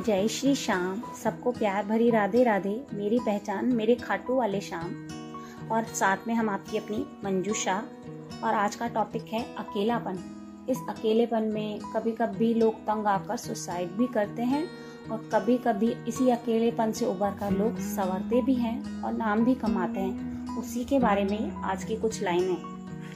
जय 0.04 0.28
श्री 0.28 0.56
श्याम। 0.56 1.02
सबको 1.24 1.52
प्यार 1.52 1.86
भरी 1.86 2.10
राधे 2.10 2.43
राधे। 2.43 2.76
मेरी 2.93 3.20
पहचान 3.20 3.65
मेरे 3.65 3.96
खाटू 3.96 4.36
वाले 4.36 4.62
शाम 4.62 4.89
और 5.72 5.84
साथ 5.84 6.28
में 6.28 6.36
हम 6.36 6.50
आपकी 6.50 6.78
अपनी 6.78 6.98
मंजूषा। 6.98 7.84
और 8.43 8.54
आज 8.54 8.76
का 8.76 8.88
टॉपिक 8.88 9.34
है 9.34 9.43
अकेलापन। 9.58 10.20
इस 10.70 10.78
अकेलेपन 10.89 11.43
में 11.43 11.80
कभी 11.80 12.12
कभी 12.12 12.54
लोग 12.54 12.76
तंग 12.76 13.08
आकर 13.08 13.38
सुसाइड 13.38 13.89
भी 13.89 14.08
करते 14.08 14.41
हैं। 14.41 14.87
और 15.12 15.30
कभी 15.34 15.58
कभी 15.58 15.96
इसी 16.08 16.30
अकेलेपन 16.30 16.91
से 16.91 17.06
उबर 17.06 17.32
कर 17.32 17.52
लोग 17.52 17.80
संवरते 17.80 18.41
भी 18.41 18.54
हैं 18.54 19.02
और 19.02 19.13
नाम 19.13 19.46
भी 19.46 19.56
कमाते 19.56 20.00
हैं। 20.00 20.58
उसी 20.58 20.86
के 20.86 21.00
बारे 21.00 21.24
में 21.24 21.52
आज 21.52 21.84
की 21.84 21.96
कुछ 21.96 22.24
लाइनें 22.24 22.58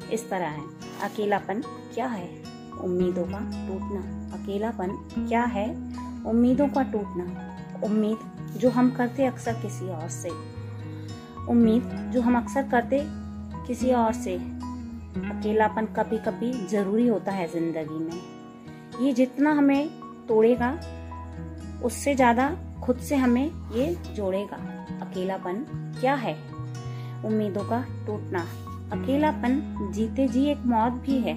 इस 0.09 0.29
तरह 0.29 0.47
हैं। 0.47 0.65
अकेलापन 1.03 1.61
क्या 1.93 2.07
है? 2.07 2.43
उम्मीदों 2.83 3.23
का 3.23 3.39
टूटना। 3.67 3.99
अकेलापन 4.37 4.87
क्या 5.27 5.43
है? 5.43 5.69
उम्मीदों 6.25 6.67
का 6.67 6.83
टूटना। 6.83 7.25
उम्मीद 7.83 8.17
जो 8.57 8.69
हम 8.69 8.91
करते 8.91 9.25
अक्सर 9.25 9.53
किसी 9.53 9.87
और 9.87 10.09
से। 10.09 10.29
उम्मीद 11.49 12.11
जो 12.13 12.21
हम 12.21 12.37
अक्सर 12.37 12.69
करते 12.69 13.03
किसी 13.67 13.91
और 13.91 14.13
से। 14.13 14.35
अकेलापन 14.35 15.85
कभी 15.85 16.17
कभी 16.17 16.67
ज़रूरी 16.67 17.07
होता 17.07 17.31
है 17.31 17.47
ज़िंदगी 17.47 17.99
में। 17.99 18.21
ये 19.05 19.13
जितना 19.13 19.51
हमें 19.51 19.89
तोड़ेगा 20.27 20.79
उससे 21.83 22.15
ज़्यादा 22.15 22.49
खुद 22.83 22.97
से 22.97 23.15
हमें 23.15 23.71
ये 23.73 23.97
जोड़ेगा। 24.15 24.57
अकेलापन 25.01 25.65
क्या 26.01 26.13
है? 26.15 26.33
उम्मीदों 27.25 27.63
का 27.63 27.85
टूटना। 28.05 28.39
अकेलापन 28.91 29.61
जीते 29.93 30.27
जी 30.27 30.45
एक 30.45 30.65
मौत 30.65 30.93
भी 30.93 31.17
है। 31.19 31.33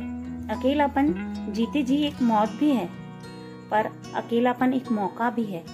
अकेलापन 0.49 1.15
जीते 1.51 1.83
जी 1.83 1.97
एक 1.97 2.23
मौत 2.23 2.49
भी 2.51 2.71
है। 2.71 2.89
पर 3.71 3.87
अकेलापन 4.15 4.73
एक 4.73 4.93
मौका 4.93 5.31
भी 5.31 5.45
है। 5.45 5.65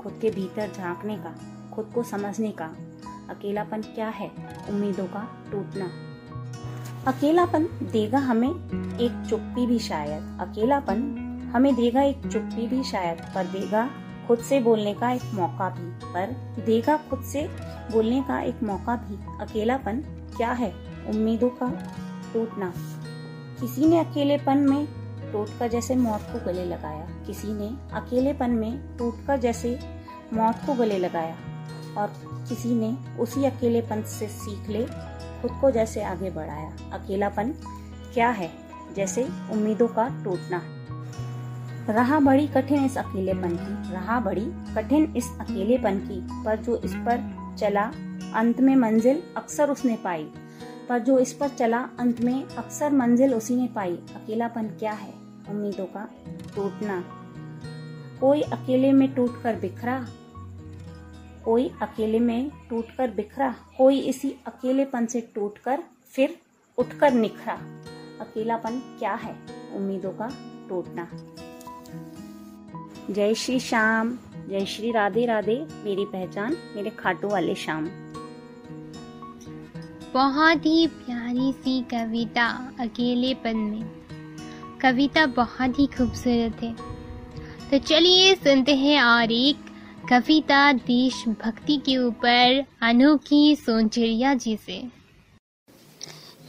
खुद 0.00 0.18
के 0.20 0.30
भीतर 0.30 0.70
झांकने 0.76 1.16
का, 1.16 1.34
खुद 1.72 1.90
को 1.94 2.02
समझने 2.02 2.50
का। 2.50 2.74
अकेलापन 3.30 3.82
क्या 3.82 4.08
है? 4.08 4.30
उम्मीदों 4.70 5.06
का 5.06 5.26
टूटना। 5.52 5.90
अकेलापन 7.06 7.64
देगा 7.92 8.18
हमें 8.18 8.48
एक 8.48 9.26
चुप्पी 9.30 9.66
भी 9.66 9.78
शायद। 9.78 10.38
अकेलापन 10.40 11.02
हमें 11.54 11.74
देगा 11.74 12.02
एक 12.02 12.26
चुप्पी 12.26 12.66
भी 12.66 12.82
शायद, 12.84 13.18
पर 13.34 13.44
देगा 13.44 13.90
खुद 14.28 14.38
से 14.38 14.60
बोलने 14.60 14.94
का 14.94 15.10
एक 15.10 15.22
मौका 15.34 15.68
भी, 15.68 15.90
पर 15.90 16.26
देगा 16.66 16.96
खुद 16.96 17.22
से 17.22 17.48
बोलने 17.92 18.22
का 18.22 18.40
एक 18.40 18.62
मौका 18.62 18.96
भी। 18.96 19.44
अकेलापन 19.44 19.96
क्या 20.36 20.52
है? 20.52 20.74
उम्मीदों 21.08 21.48
का 21.48 21.94
टूटना। 22.32 22.72
किसी 23.60 23.86
ने 23.86 23.98
अकेलेपन 23.98 24.58
में 24.58 24.88
टूट 25.32 25.48
कर 25.58 25.68
जैसे 25.68 25.96
मौत 25.96 26.20
को 26.20 26.46
गले 26.46 26.64
लगाया। 26.64 27.06
किसी 27.26 27.48
ने 27.48 27.68
अकेलेपन 27.92 28.50
में 28.50 28.96
टूट 28.96 29.26
कर 29.26 29.36
जैसे 29.36 29.78
मौत 30.32 30.56
को 30.66 30.74
गले 30.74 30.98
लगाया। 30.98 31.36
और 31.98 32.08
किसी 32.48 32.74
ने 32.74 33.18
उसी 33.18 33.44
अकेलेपन 33.44 34.02
से 34.02 34.28
सीख 34.28 34.68
ले, 34.68 34.84
खुद 35.42 35.50
को 35.60 35.70
जैसे 35.70 36.02
आगे 36.02 36.30
बढ़ाया। 36.30 36.72
अकेलापन 36.92 37.52
क्या 38.14 38.30
है? 38.30 38.50
जैसे 38.96 39.24
उम्मीदों 39.24 39.88
का 39.88 40.24
टूटना। 40.24 40.62
रहा 41.90 42.20
बड़ी 42.20 42.48
कठिन 42.48 42.84
इस 42.84 42.98
अकेलेपन 42.98 43.56
की, 43.56 43.92
रहा 43.92 44.20
बड़ी 44.20 44.52
कठिन 44.74 45.14
इस 45.16 45.28
अकेलेपन 45.40 45.98
की, 45.98 46.44
पर 46.44 46.56
जो 46.56 46.76
इस 46.76 46.94
पर 46.94 47.40
चला 47.58 47.92
अंत 48.34 48.60
में 48.60 48.76
मंजिल 48.76 49.22
अक्सर 49.36 49.70
उसने 49.70 49.96
पाई। 49.96 50.30
पर 50.88 50.98
जो 50.98 51.18
इस 51.18 51.32
पर 51.32 51.48
चला 51.48 51.88
अंत 51.98 52.20
में 52.20 52.44
अक्सर 52.44 52.92
मंजिल 52.92 53.34
उसी 53.34 53.56
ने 53.56 53.66
पाई। 53.66 53.96
अकेलापन 53.96 54.62
क्या 54.62 54.92
है? 54.92 55.14
उम्मीदों 55.48 55.86
का 55.86 56.08
टूटना। 56.56 57.04
कोई 58.20 58.40
अकेले 58.40 58.92
में 58.92 59.14
टूटकर 59.14 59.56
बिखरा? 59.56 60.06
कोई 61.44 61.70
अकेले 61.82 62.18
में 62.18 62.50
टूटकर 62.70 63.10
बिखरा? 63.10 63.54
कोई 63.78 63.98
इसी 63.98 64.36
अकेलेपन 64.46 65.06
से 65.06 65.20
टूट 65.20 65.58
कर 65.58 65.82
फिर 66.04 66.38
उठकर 66.78 67.12
निखरा? 67.12 67.54
अकेलापन 68.20 68.96
क्या 68.98 69.14
है? 69.14 69.36
उम्मीदों 69.74 70.10
का 70.10 70.28
टूटना। 70.68 71.08
जय 73.10 73.34
श्री 73.34 73.60
श्याम 73.60 74.18
जय 74.48 74.66
श्री 74.66 74.90
राधे 74.90 75.26
राधे 75.26 75.66
मेरी 75.84 76.04
पहचान 76.04 76.56
मेरे 76.76 76.90
खाटू 76.90 77.28
वाले 77.28 77.54
श्याम। 77.54 77.84
बहुत 80.14 80.66
ही 80.66 80.86
प्यारी 80.86 81.52
सी 81.52 81.82
कविता 81.82 82.72
अकेलेपन 82.80 83.56
में। 83.56 83.90
कविता 84.82 85.26
बहुत 85.26 85.78
ही 85.78 85.86
खूबसूरत 85.86 86.62
है। 86.62 86.72
तो 87.70 87.78
चलिए 87.78 88.34
सुनते 88.34 88.74
हैं 88.74 89.02
और 89.02 89.32
एक 89.32 89.56
कविता 90.10 90.72
देशभक्ति 90.72 91.76
के 91.76 91.98
ऊपर 91.98 92.64
अनोखी 92.82 93.56
सोनचिड़िया 93.56 94.34
जी 94.34 94.56
से। 94.56 94.82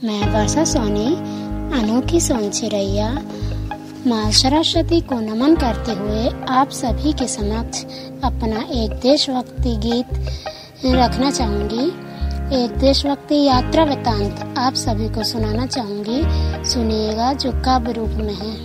मैं 0.03 0.21
वर्षा 0.33 0.63
सोनी 0.63 1.15
अनोखी 1.81 2.19
सोनचिड़ैया 2.19 3.11
माँ 4.07 4.31
सरस्वती 4.31 4.99
को 5.01 5.15
नमन 5.19 5.55
करते 5.55 5.91
हुए 5.91 6.29
आप 6.49 6.69
सभी 6.69 7.13
के 7.13 7.27
समक्ष 7.27 7.83
अपना 8.23 8.61
एक 8.71 8.91
देशभक्ति 8.91 9.75
गीत 9.75 10.05
रखना 10.85 11.31
चाहूँगी। 11.31 11.85
एक 12.63 12.71
देशभक्ति 12.77 13.43
यात्रा 13.43 13.83
वृतांत 13.83 14.57
आप 14.57 14.73
सभी 14.73 15.09
को 15.09 15.23
सुनाना 15.23 15.65
चाहूँगी। 15.65 16.21
सुनिएगा 16.65 17.33
जो 17.33 17.51
काव्य 17.51 17.91
रूप 17.91 18.09
में 18.09 18.33
है। 18.33 18.55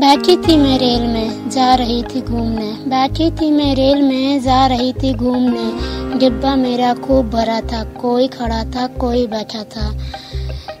बैठी 0.00 0.36
थी 0.36 0.56
मैं 0.56 0.78
रेल 0.78 1.02
में, 1.02 1.50
जा 1.50 1.74
रही 1.74 2.02
थी 2.02 2.20
घूमने। 2.20 2.72
बैठी 2.86 3.30
थी 3.30 3.50
मैं 3.50 3.74
रेल 3.74 4.02
में, 4.02 4.42
जा 4.42 4.66
रही 4.66 4.92
थी 4.92 5.14
घूमने। 5.14 6.18
डिब्बा 6.18 6.56
मेरा 6.56 6.94
खूब 6.94 7.30
भरा 7.30 7.60
था, 7.60 7.84
कोई 7.84 8.28
खड़ा 8.28 8.64
था, 8.64 8.86
कोई 8.86 9.26
बैठा 9.26 9.62
था। 9.62 9.98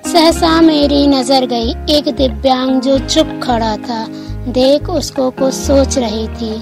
सहसा 0.06 0.60
मेरी 0.60 1.06
नज़र 1.06 1.46
गई 1.46 1.70
एक 1.90 2.14
दिव्यांग 2.16 2.80
जो 2.80 2.98
चुप 2.98 3.40
खड़ा 3.42 3.76
था। 3.76 4.04
देख 4.48 4.88
उसको 4.90 5.30
कुछ 5.30 5.54
सोच 5.54 5.98
रही 5.98 6.26
थी। 6.28 6.52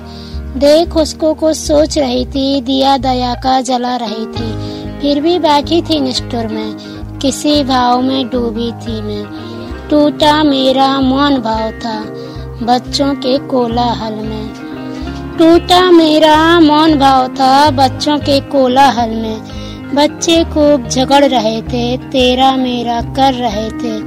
देख 0.59 0.97
उसको 0.97 1.33
कुछ 1.35 1.57
सोच 1.57 1.99
रही 1.99 2.25
थी, 2.27 2.61
दिया 2.61 2.97
दया 2.97 3.35
का 3.35 3.61
जला 3.61 3.97
रही 3.97 4.27
थी। 4.27 5.01
फिर 5.01 5.21
भी 5.21 5.39
बैठी 5.39 5.83
थी 5.83 6.01
निष्ठुर 6.01 6.47
में, 6.47 7.19
किसी 7.19 7.63
भाव 7.65 8.01
में 8.03 8.29
डूबी 8.29 8.71
थी 8.73 9.01
मैं। 9.03 9.25
टूटा 9.91 10.43
मेरा 10.43 10.89
मौन 11.01 11.37
भाव 11.37 11.71
था, 11.71 12.01
बच्चों 12.63 13.15
के 13.15 13.39
कोलाहल 13.49 14.15
में। 14.15 14.49
टूटा 15.39 15.81
मेरा 15.91 16.61
मौन 16.61 16.99
भाव 16.99 17.29
था, 17.29 17.71
बच्चों 17.71 18.19
के 18.19 18.41
कोलाहल 18.41 19.11
में। 19.11 19.58
बच्चे 19.95 20.45
खूब 20.45 20.89
झगड़ 20.89 21.25
रहे 21.25 21.61
थे, 21.63 21.97
तेरा 21.97 22.51
मेरा 22.57 23.01
कर 23.17 23.35
रहे 23.35 23.69
थे। 23.71 24.01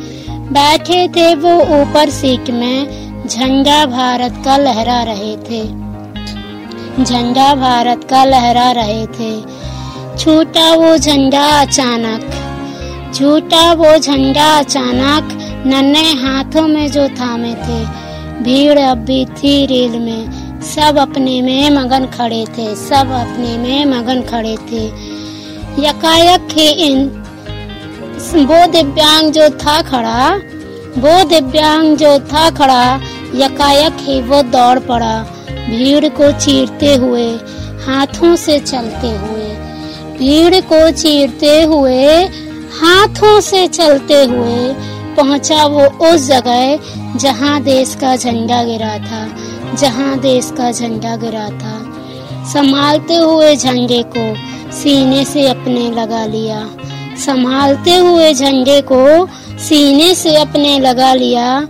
बैठे 0.52 1.08
थे 1.08 1.36
वो 1.36 1.54
ऊपर 1.82 2.10
सीट 2.10 2.50
में, 2.50 3.28
झंडा 3.28 3.86
भारत 3.86 4.41
का 4.46 4.58
लहरा 4.58 5.04
रहे 5.04 5.36
थे। 5.38 5.63
झंडा 7.04 7.56
भारत 7.56 8.08
का 8.10 8.24
लहरा 8.26 8.72
रहे 8.72 9.06
थे। 9.08 9.32
छूटा 10.17 10.74
वो 10.74 10.98
झंडा 10.98 11.46
अचानक, 11.62 12.30
छूटा 13.15 13.74
वो 13.74 13.98
झंडा 13.98 14.60
अचानक, 14.60 15.38
नन्हे 15.67 16.12
हाथों 16.13 16.67
में 16.67 16.91
जो 16.91 17.08
थामे 17.08 17.54
थे। 17.54 17.84
भीड़ 18.44 18.80
अब 18.80 18.98
भी 18.98 19.26
थी 19.26 19.65
रेल 19.65 20.00
में, 20.00 20.62
सब 20.62 20.98
अपने 20.98 21.41
में 21.41 21.70
मगन 21.70 22.06
खड़े 22.06 22.46
थे, 22.58 22.76
सब 22.76 23.12
अपने 23.12 23.58
में 23.58 23.86
मगन 23.86 24.22
खड़े 24.22 24.56
थे। 24.72 25.20
यकायक 25.79 26.47
ही 26.51 26.67
इन 26.67 27.07
वो 28.34 28.65
दिव्यांग 28.67 29.31
जो 29.31 29.49
था 29.49 29.81
खड़ा, 29.81 30.29
वो 30.97 31.23
दिव्यांग 31.23 31.97
जो 31.97 32.19
था 32.19 32.49
खड़ा 32.49 32.99
यकायक 33.36 33.97
ही 33.99 34.21
वो 34.21 34.41
दौड़ 34.41 34.79
पड़ा। 34.79 35.13
भीड़ 35.69 36.10
को 36.10 36.31
चीरते 36.31 36.95
हुए, 36.95 37.27
हाथों 37.86 38.36
से 38.36 38.60
चलते 38.60 39.07
हुए। 39.07 39.49
भीड़ 40.17 40.62
को 40.62 40.91
चीरते 40.91 41.62
हुए, 41.63 42.05
हाथों 42.81 43.39
से 43.41 43.67
चलते 43.67 44.23
हुए 44.23 44.73
पहुँचा 45.15 45.65
वो 45.65 45.86
उस 46.07 46.27
जगह 46.27 46.79
जहाँ 47.17 47.62
देश 47.63 47.95
का 47.95 48.15
झंडा 48.15 48.63
गिरा 48.63 48.97
था, 48.97 49.27
जहाँ 49.75 50.19
देश 50.19 50.51
का 50.57 50.71
झंडा 50.71 51.15
गिरा 51.15 51.49
था। 51.49 51.79
संभालते 52.53 53.15
हुए 53.15 53.55
झंडे 53.55 54.03
को 54.17 54.50
सीने 54.71 55.25
से 55.25 55.47
अपने 55.47 55.91
लगा 55.91 56.25
लिया। 56.25 56.69
संभालते 57.25 57.95
हुए 57.95 58.34
झंडे 58.34 58.81
को 58.91 59.27
सीने 59.60 60.15
से 60.15 60.36
अपने 60.36 60.79
लगा 60.79 61.13
लिया। 61.13 61.62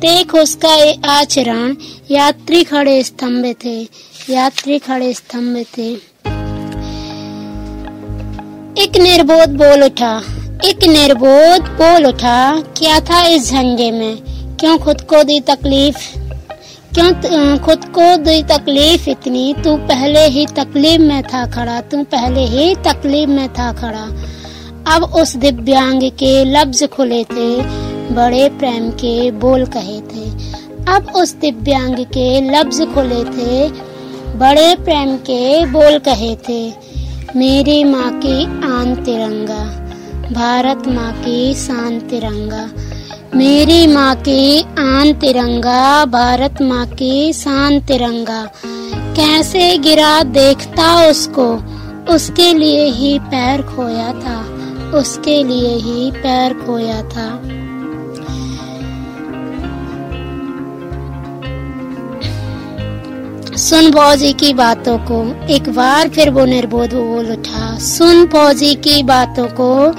देख 0.00 0.34
उसका 0.34 0.92
आचरण, 1.12 1.74
यात्री 2.10 2.64
खड़े 2.64 3.02
स्तंभ 3.02 3.54
थे, 3.64 3.82
यात्री 4.30 4.78
खड़े 4.78 5.14
स्तंभ 5.14 5.64
थे। 5.78 5.92
एक 8.82 8.96
निर्बोध 8.96 9.48
बोल 9.48 9.84
उठा, 9.84 10.22
एक 10.64 10.84
निर्बोध 10.84 11.62
बोल 11.62 12.06
उठा, 12.06 12.60
क्या 12.60 13.00
था 13.00 13.26
इस 13.26 13.50
झंडे 13.50 13.90
में? 13.90 14.16
क्यों 14.56 14.78
खुद 14.78 15.00
को 15.00 15.22
दी 15.22 15.40
तकलीफ़? 15.40 16.17
क्यों 16.98 17.58
खुद 17.58 17.84
को 17.84 18.16
दी 18.16 18.42
तकलीफ़ 18.42 19.10
इतनी? 19.10 19.54
तू 19.64 19.76
पहले 19.76 20.26
ही 20.26 20.46
तकलीफ़ 20.46 21.00
में 21.00 21.22
था 21.22 21.46
खड़ा, 21.46 21.80
तू 21.80 22.02
पहले 22.02 22.40
ही 22.40 22.74
तकलीफ़ 22.74 23.30
में 23.30 23.48
था 23.48 23.72
खड़ा। 23.72 24.06
अब 24.94 25.02
उस 25.02 25.36
दिव्यांग 25.36 26.02
के 26.02 26.44
लफ्ज 26.44 26.84
खुले 26.84 27.24
थे, 27.24 27.62
बड़े 28.14 28.48
प्रेम 28.48 28.90
के 28.90 29.30
बोल 29.30 29.66
कहे 29.66 30.00
थे। 30.00 30.30
अब 30.92 31.12
उस 31.16 31.34
दिव्यांग 31.34 31.96
के 31.96 32.50
लफ्ज 32.50 32.94
खुले 32.94 33.24
थे, 33.24 33.68
बड़े 34.38 34.74
प्रेम 34.74 35.16
के 35.16 35.66
बोल 35.66 35.98
कहे 35.98 36.36
थे। 36.36 36.72
मेरी 37.36 37.84
माँ 37.84 38.18
की 38.18 38.44
आन 38.44 38.94
तिरंगा, 38.94 39.64
भारत 40.32 40.82
माँ 40.88 41.12
की 41.12 41.54
शान 41.54 42.00
तिरंगा 42.00 42.70
मेरी 43.34 43.86
माँ 43.86 44.16
की 44.16 44.60
आन 44.62 45.12
तिरंगा, 45.20 46.04
भारत 46.04 46.62
माँ 46.62 46.86
की 46.86 47.32
शान 47.32 47.80
तिरंगा। 47.80 48.50
कैसे 49.16 49.78
गिरा 49.78 50.22
देखता 50.22 51.10
उसको? 51.10 51.54
उसके 52.14 52.54
लिए 52.54 52.84
ही 52.84 53.18
पैर 53.18 53.62
खोया 53.62 54.12
था। 54.12 54.40
उसके 54.98 55.44
लिए 55.44 55.76
ही 55.76 56.10
पैर 56.10 56.52
खोया 56.52 57.02
था। 57.02 57.40
सुन 63.58 63.90
फौजी 63.90 64.32
की 64.32 64.52
बातों 64.54 64.98
को। 64.98 65.46
एक 65.46 65.68
बार 65.68 66.08
फिर 66.08 66.30
वो 66.30 66.44
निर्बोध 66.44 66.94
बोल 66.94 67.32
उठा। 67.32 67.78
सुन 67.78 68.26
फौजी 68.26 68.74
की 68.74 69.02
बातों 69.02 69.46
को। 69.46 69.94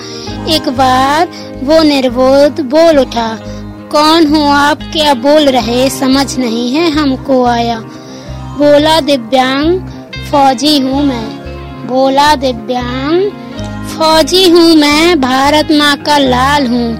एक 0.51 0.69
बार 0.69 1.27
वो 1.63 1.83
निर्बोध 1.83 2.61
बोल 2.61 2.99
उठा। 2.99 3.39
कौन 3.91 4.35
हो 4.35 4.43
आप? 4.43 4.79
क्या 4.81 5.13
बोल 5.13 5.49
रहे? 5.49 5.89
समझ 5.89 6.37
नहीं 6.37 6.73
है 6.73 6.89
हमको 6.89 7.45
आया। 7.45 7.79
बोला, 8.57 8.99
दिव्यांग, 8.99 9.79
फौजी 10.31 10.79
हूँ 10.79 11.03
मैं। 11.03 11.27
बोला, 11.87 12.35
दिव्यांग, 12.35 13.31
फौजी 13.87 14.49
हूँ 14.49 14.75
मैं। 14.75 15.21
भारत 15.21 15.67
माँ 15.71 15.97
का 15.97 16.17
लाल 16.17 16.67
हूँ। 16.67 16.93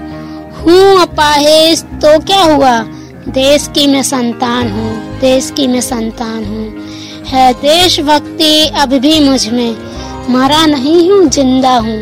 हूँ 0.60 1.00
अपाहिज 1.00 1.82
तो 1.82 2.18
क्या 2.18 2.42
हुआ? 2.42 2.84
देश 3.28 3.66
की 3.68 3.86
मैं 3.86 4.02
संतान 4.02 4.70
हूँ, 4.72 5.20
देश 5.20 5.50
की 5.50 5.66
मैं 5.66 5.80
संतान 5.80 6.44
हूँ। 6.44 6.66
है 7.26 7.52
देशभक्ति 7.52 8.68
अब 8.68 8.88
भी 8.88 9.20
मुझमें, 9.20 9.76
मरा 10.28 10.66
नहीं 10.66 11.10
हूँ, 11.10 11.28
ज़िंदा 11.28 11.76
हूँ। 11.78 11.98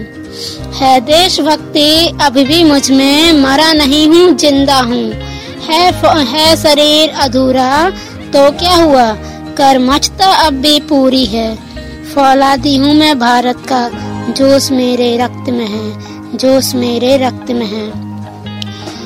है 0.73 1.01
देशभक्ति 1.01 2.19
अब 2.23 2.33
भी 2.33 2.65
मुझमें, 2.65 3.33
मरा 3.33 3.73
नहीं 3.73 4.09
हूँ, 4.09 4.37
ज़िंदा 4.37 4.81
हूँ। 4.81 5.05
है 5.63 5.93
है 6.27 6.57
शरीर 6.57 7.11
अधूरा 7.11 7.91
तो 8.33 8.51
क्या 8.51 8.75
हुआ? 8.75 9.13
कर्मठता 9.57 10.33
अब 10.47 10.55
भी 10.55 10.81
पूरी 10.81 11.25
है। 11.25 11.55
फौलादी 12.15 12.77
हूँ 12.77 12.95
मैं 12.95 13.19
भारत 13.19 13.67
का, 13.73 13.89
जोश 14.33 14.71
मेरे 14.71 15.17
रक्त 15.17 15.51
में 15.51 15.67
है, 15.67 16.37
जोश 16.37 16.75
मेरे 16.75 17.17
रक्त 17.17 17.51
में 17.51 17.67
है। 17.67 18.09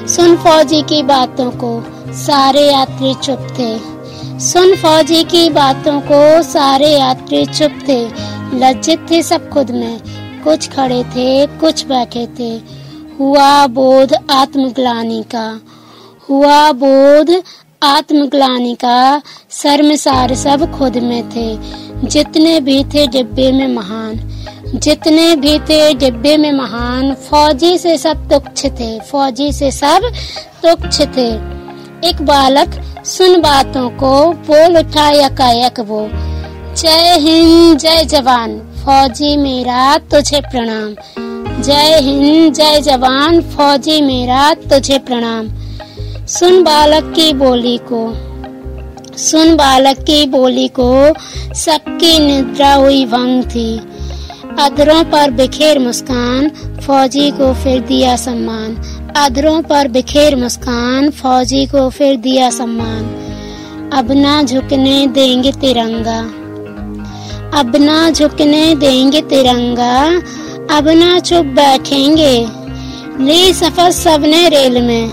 सुन 0.09 0.37
फौजी 0.37 0.83
की 0.83 1.03
बातों 1.03 1.51
को 1.51 2.02
सारे 2.13 2.73
यात्री 2.73 3.15
चुप 3.15 3.49
थे। 3.59 4.03
सुन 4.41 4.77
फौजी 4.77 5.25
की 5.25 5.51
बातों 5.51 6.01
को 6.01 6.43
सारे 6.43 6.99
यात्री 6.99 7.47
चुप 7.47 7.73
थे। 7.89 8.09
लज्जित 8.55 9.07
थे 9.11 9.23
सब 9.23 9.49
खुद 9.49 9.71
में। 9.71 10.01
कुछ 10.45 10.69
खड़े 10.69 11.05
थे, 11.05 11.47
कुछ 11.47 11.87
बैठे 11.87 12.29
थे। 12.39 12.61
हुआ 13.21 13.67
बोध 13.67 14.15
आत्मग्लानी 14.31 15.23
का। 15.23 15.61
हुआ 16.31 16.73
बोध 16.73 17.43
आत्मग्लानी 17.83 18.75
का। 18.75 19.23
शर्मसार 19.51 20.35
सब 20.35 20.79
खुद 20.79 20.97
में 20.97 21.29
थे। 21.29 21.59
जितने 22.07 22.61
भी 22.61 22.85
थे 22.85 23.07
डिब्बे 23.07 23.53
में 23.53 23.69
महान। 23.69 24.45
जितने 24.75 25.37
भी 25.37 25.59
थे 25.59 25.95
डिब्बे 25.95 26.37
में 26.37 26.53
महान। 26.53 27.15
फौजी 27.15 27.79
से 27.79 27.99
सब 27.99 28.31
तुच्छ 28.33 28.67
थे। 28.67 29.01
फौजी 29.01 29.53
से 29.53 29.71
सब 29.71 30.13
तुच्छ 30.67 31.01
थे। 31.01 31.62
एक 32.05 32.23
बालक 32.23 32.71
सुन 33.05 33.41
बातों 33.41 33.91
को, 33.91 34.33
बोल 34.33 34.79
उठा 34.79 35.11
यकायक 35.11 35.81
वो। 35.81 36.09
जय 36.77 37.17
हिंद, 37.19 37.79
जय 37.79 38.05
जवान, 38.05 38.59
फौजी 38.59 39.37
मेरा 39.37 39.99
तुझे 39.99 40.41
प्रणाम। 40.41 40.95
जय 41.63 41.99
हिंद, 42.03 42.55
जय 42.55 42.81
जवान, 42.81 43.41
फौजी 43.41 44.01
मेरा 44.01 44.55
तुझे 44.55 44.99
प्रणाम। 44.99 45.49
सुन 46.27 46.63
बालक 46.63 47.13
की 47.17 47.33
बोली 47.33 47.81
को, 47.93 48.03
सुन 49.19 49.57
बालक 49.57 49.99
की 49.99 50.27
बोली 50.27 50.69
को, 50.69 51.15
सबकी 51.55 52.19
निद्रा 52.19 52.75
हुई 52.75 53.05
भंग 53.05 53.45
थी। 53.45 53.79
अधरों 54.61 55.05
पर 55.05 55.31
बिखेर 55.31 55.79
मुस्कान, 55.79 56.49
फौजी 56.81 57.31
को 57.31 57.55
फिर 57.55 57.81
दिया 57.81 58.17
सम्मान। 58.17 58.99
अधरों 59.17 59.63
पर 59.63 59.89
बिखेर 59.89 60.37
मुस्कान, 60.37 61.11
फौजी 61.11 61.67
को 61.67 61.91
फिर 61.91 62.17
दिया 62.17 62.51
सम्मान। 62.51 63.05
अब 63.93 64.13
ना 64.13 64.43
झुकने 64.43 65.07
देंगे 65.07 65.53
तिरंगा। 65.53 66.21
अब 67.59 67.77
ना 67.77 68.11
झुकने 68.11 68.75
देंगे 68.75 69.21
तिरंगा। 69.21 70.23
अब 70.77 70.89
ना 70.89 71.19
चुप 71.19 71.45
बैठेंगे। 71.45 72.49
ली 73.21 73.53
सफ़र 73.53 73.91
सबने 73.91 74.49
रेल 74.49 74.83
में। 74.83 75.13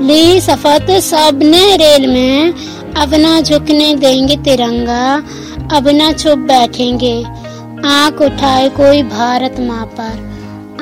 ली 0.00 0.40
सफत 0.40 0.86
सबने 0.90 1.76
रेल 1.76 2.06
में। 2.06 2.54
अब 2.96 3.14
ना 3.14 3.40
झुकने 3.40 3.94
देंगे 3.94 4.36
तिरंगा। 4.36 5.22
अब 5.76 5.88
ना 5.88 6.12
चुप 6.12 6.38
बैठेंगे। 6.38 7.24
आँख 7.88 8.22
उठाए 8.22 8.68
कोई 8.68 9.02
भारत 9.02 9.56
माँ 9.60 9.86
पर। 9.86 10.25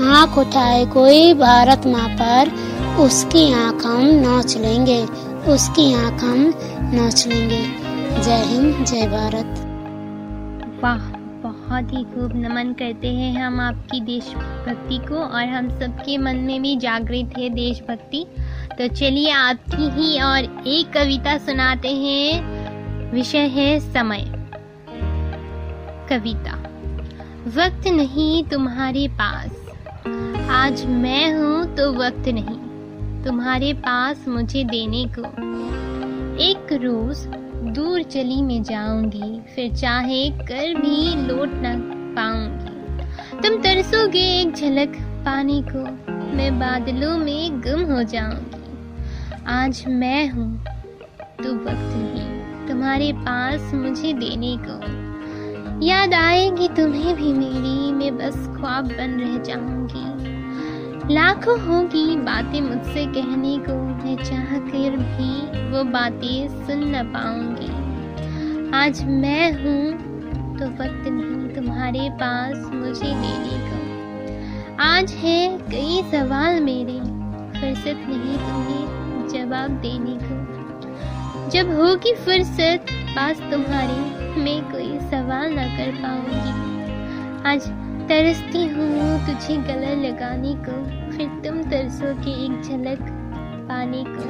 आँख 0.05 0.38
उठाए, 0.38 0.85
कोई 0.85 1.35
भारत 1.35 1.87
माँ 1.87 2.09
पर, 2.21 2.51
उसकी 3.01 3.53
आँख 3.53 3.85
हम 3.87 4.07
नोच 4.07 4.57
लेंगे, 4.57 5.03
उसकी 5.53 5.93
आँख 5.95 6.25
हम 6.25 6.53
नोच 6.95 7.27
लेंगे। 7.27 7.62
जय 8.23 8.43
हिंद, 8.45 8.85
जय 8.87 9.07
भारत। 9.07 9.61
वाह, 10.83 10.99
बहुत 11.43 11.93
ही 11.93 12.03
खूब 12.05 12.33
नमन 12.37 12.73
करते 12.73 13.09
हैं 13.09 13.33
हम 13.37 13.61
आपकी 13.61 14.01
देशभक्ति 14.01 14.99
को 14.99 15.14
और 15.14 15.49
हम 15.49 15.69
सबके 15.71 16.19
मन 16.19 16.37
में 16.37 16.62
भी 16.62 16.77
जागृत 16.77 17.38
है 17.38 17.49
देशभक्ति। 17.49 18.25
तो 18.79 18.88
चलिए 18.88 19.31
आपकी 19.31 19.90
ही 19.90 20.21
और 20.21 20.62
एक 20.67 20.93
कविता 20.93 21.37
सुनाते 21.38 21.88
हैं। 21.97 23.11
विषय 23.12 23.47
है 23.49 23.79
समय। 23.93 24.25
कविता, 26.09 26.57
वक्त 27.57 27.88
नहीं 27.88 28.43
तुम्हारे 28.45 29.09
पास 29.09 29.63
आज 30.07 30.85
मैं 30.85 31.33
हूँ 31.35 31.75
तो 31.77 31.93
वक्त 31.93 32.29
नहीं। 32.29 33.25
तुम्हारे 33.25 33.73
पास 33.73 34.25
मुझे 34.29 34.64
देने 34.64 35.05
को। 35.19 35.23
एक 36.43 36.73
रोज 36.73 37.19
दूर 37.75 38.03
चली 38.03 38.43
मैं 38.43 38.62
जाऊँगी, 38.62 39.40
फिर 39.55 39.75
चाहे 39.75 40.31
कर 40.31 40.75
भी 40.75 41.27
लौट 41.27 41.49
न 41.55 41.81
पाऊँगी। 42.19 43.43
तुम 43.43 43.62
तरसोगे 43.62 44.25
एक 44.40 44.55
झलक 44.55 44.93
पाने 45.25 45.62
को, 45.62 45.85
मैं 46.37 46.59
बादलों 46.59 47.19
में 47.19 47.61
गुम 47.61 47.93
हो 47.93 48.03
जाऊँगी। 48.03 49.43
आज 49.47 49.85
मैं 49.88 50.29
हूँ 50.29 50.64
तो 51.45 51.55
वक्त 51.55 51.95
नहीं। 51.97 52.69
तुम्हारे 52.69 53.12
पास 53.12 53.75
मुझे 53.75 54.12
देने 54.12 54.57
को। 54.57 55.04
याद 55.83 56.15
आएगी 56.15 56.69
तुम्हें 56.69 57.15
भी 57.17 57.33
मेरी, 57.33 57.93
मैं 57.93 58.17
बस 58.19 58.35
ख्वाब 58.57 58.85
बन 58.85 59.17
रह 59.21 59.39
जाऊँगी। 59.43 61.15
लाखों 61.15 61.59
होगी 61.61 62.17
बातें 62.17 62.61
मुझसे 62.61 63.07
कहने 63.07 63.57
को, 63.59 63.73
मैं 63.73 64.17
चाह 64.17 64.59
कर 64.59 64.97
भी 64.97 65.71
वो 65.71 65.83
बातें 65.85 66.67
सुन 66.67 66.85
न 66.97 67.03
पाऊँगी। 67.13 68.71
आज 68.77 69.05
मैं 69.05 69.53
हूँ 69.53 69.93
तो 70.59 70.67
वक्त 70.67 71.09
नहीं 71.09 71.55
तुम्हारे 71.55 72.09
पास 72.11 72.57
मुझे 72.75 73.07
देने 73.07 73.59
को। 73.61 74.83
आज 74.83 75.13
है 75.13 75.59
कई 75.59 76.03
सवाल 76.13 76.61
मेरे, 76.61 76.99
फुर्सत 77.59 78.09
नहीं 78.09 78.37
तुम्हें 78.39 79.29
जवाब 79.29 79.71
देने 79.71 80.19
को। 80.23 81.51
जब 81.51 81.77
होगी 81.77 82.15
फुर्सत, 82.15 82.87
पास 83.17 83.41
तुम्हारी 83.41 84.24
मैं 84.38 84.62
कोई 84.73 84.99
सवाल 85.01 85.53
ना 85.53 85.64
कर 85.77 85.90
पाऊँगी। 86.03 86.53
आज 87.49 87.66
तरसती 88.09 88.64
हूँ 88.66 89.27
तुझे 89.27 89.57
गला 89.57 89.92
लगाने 90.03 90.55
को, 90.55 90.75
फिर 91.11 91.29
तुम 91.44 91.62
तरसो 91.62 92.14
के 92.14 92.44
एक 92.44 92.62
झलक 92.62 92.99
पाने 93.68 94.05
को। 94.09 94.27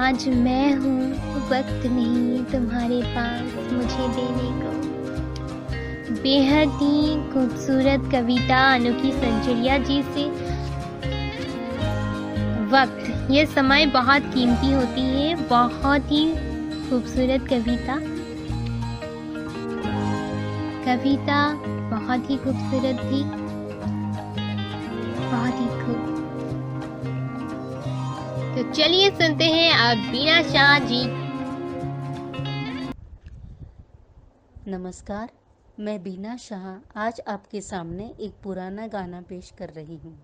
आज 0.00 0.28
मैं 0.28 0.74
हूँ, 0.74 1.10
वक्त 1.48 1.86
नहीं 1.86 2.44
तुम्हारे 2.44 3.02
पास 3.02 3.72
मुझे 3.72 4.08
देने 4.08 4.50
को। 4.60 4.70
बेहद 6.22 6.68
ही 6.68 7.16
खूबसूरत 7.32 8.12
कविता 8.12 8.74
अनोखी 8.74 9.12
संचरिया 9.12 9.78
जी 9.78 10.02
से। 10.02 10.28
वक्त 12.66 13.30
यह 13.30 13.44
समय 13.44 13.86
बहुत 13.86 14.22
कीमती 14.22 14.72
होती 14.72 15.00
है, 15.00 15.34
बहुत 15.48 16.12
ही 16.12 16.32
खूबसूरत 16.88 17.48
कविता। 17.48 18.19
कविता 20.90 21.52
बहुत 21.90 22.30
ही 22.30 22.36
खूबसूरत 22.36 23.00
थी। 23.00 23.22
बहुत 25.24 25.54
ही 25.54 25.66
खूब। 25.80 26.00
तो 28.54 28.72
चलिए 28.72 29.10
सुनते 29.10 29.44
हैं 29.44 29.70
अब 29.72 29.98
बीना 30.12 30.42
शाह 30.42 30.78
जी। 30.78 31.02
नमस्कार, 34.70 35.28
मैं 35.80 36.02
बीना 36.02 36.36
शाह 36.36 37.00
आज 37.00 37.20
आपके 37.28 37.60
सामने 37.60 38.14
एक 38.20 38.34
पुराना 38.42 38.86
गाना 38.86 39.20
पेश 39.20 39.52
कर 39.58 39.68
रही 39.68 39.96
हूँ। 39.96 40.18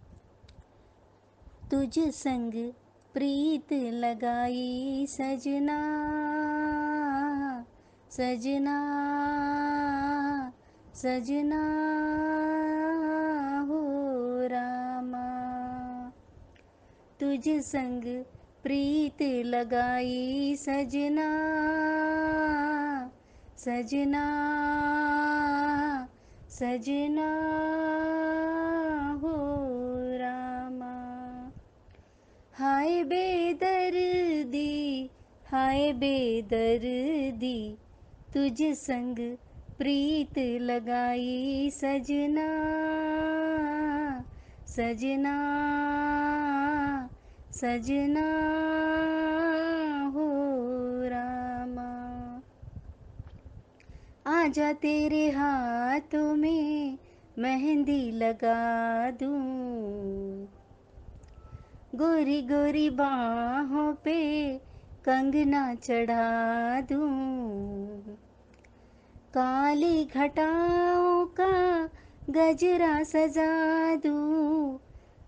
तुझ 1.71 1.99
संग 1.99 2.53
प्रीत 3.15 3.73
लगाई 3.73 5.07
सजना 5.09 5.79
सजना 8.11 9.06
सजना 10.97 11.63
हो 13.69 14.47
रामा। 14.47 15.53
तुझ 17.21 17.49
संग 17.49 18.25
प्रीत 18.63 19.23
लगाई 19.23 20.57
सजना। 20.57 21.29
सजना 23.57 24.27
सजना 26.49 27.29
हो 29.23 29.37
रामा। 30.17 31.53
हाय 32.55 33.05
बेदर्दी 33.05 35.11
हाय 35.47 35.93
बेदर्दी, 35.93 37.79
तुझ 38.35 38.63
संग 38.63 39.37
प्रीत 39.79 40.39
लगाई 40.39 41.71
सजना 41.71 42.47
सजना 44.67 45.35
सजना 47.53 48.27
हो 50.15 50.29
रामा। 51.09 51.91
आजा 54.27 54.73
तेरे 54.73 55.31
हाथों 55.31 56.37
में 56.37 56.99
मेहंदी 57.39 58.11
लगा 58.11 59.11
दूँ। 59.11 59.43
गोरी 61.95 62.43
गोरी 62.43 62.91
बाहों 62.91 63.95
पे 63.95 64.59
कंगना 65.05 65.75
चढ़ा 65.75 66.81
दूँ। 66.81 68.26
काली 69.39 70.05
घटाओं 70.05 71.27
का 71.27 71.85
गजरा 72.31 73.03
सजा 73.03 73.97
दूँ। 73.97 74.77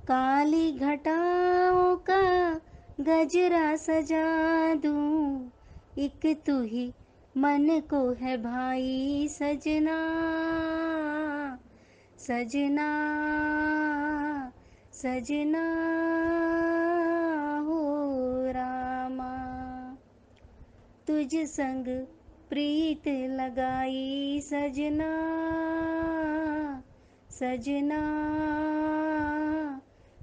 काली 0.02 0.72
घटाओं 0.72 1.96
का 1.96 2.54
गजरा 3.00 3.76
सजा 3.76 4.74
दूँ। 4.74 5.50
एक 5.98 6.42
तू 6.46 6.62
ही 6.62 6.92
मन 7.36 7.82
को 7.90 8.12
है 8.12 8.36
भाई, 8.36 9.28
सजना। 9.28 9.98
सजना 12.18 12.90
सजना 14.92 15.66
हो 17.66 18.02
रामा। 18.50 19.34
तुझ 21.06 21.34
संग 21.34 22.06
प्रीत 22.50 23.08
लगाई 23.08 24.40
सजना 24.40 25.08
सजना 27.30 28.00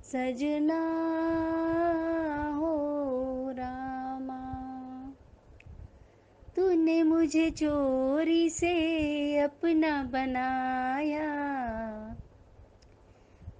सजना 0.04 0.80
हो 2.56 2.74
रामा। 3.52 4.42
तूने 6.56 7.04
मुझे 7.04 7.50
चोरी 7.52 8.50
से 8.50 8.74
अपना 9.40 10.04
बनाया, 10.04 11.32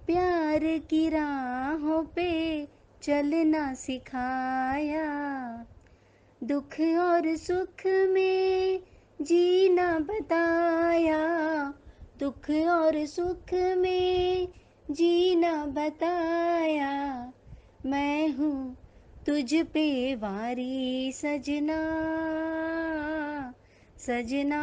प्यार 0.06 0.78
की 0.78 1.08
राहों 1.08 2.02
पे 2.04 2.68
चलना 3.02 3.74
सिखाया। 3.74 5.55
दुख 6.46 6.80
और 6.80 7.36
सुख 7.36 7.86
में 7.86 8.80
जीना 9.22 9.98
बताया। 9.98 11.74
दुख 12.18 12.50
और 12.50 13.06
सुख 13.06 13.54
में 13.54 14.48
जीना 14.90 15.66
बताया। 15.66 17.32
मैं 17.86 18.28
हूँ 18.28 18.76
तुझ 19.26 19.54
पे 19.54 20.14
वारी 20.14 21.12
सजना 21.12 21.82
सजना 23.98 24.62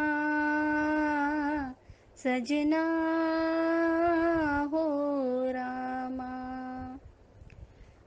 सजना 2.17 2.83
हो 4.73 5.51
रामा। 5.51 6.99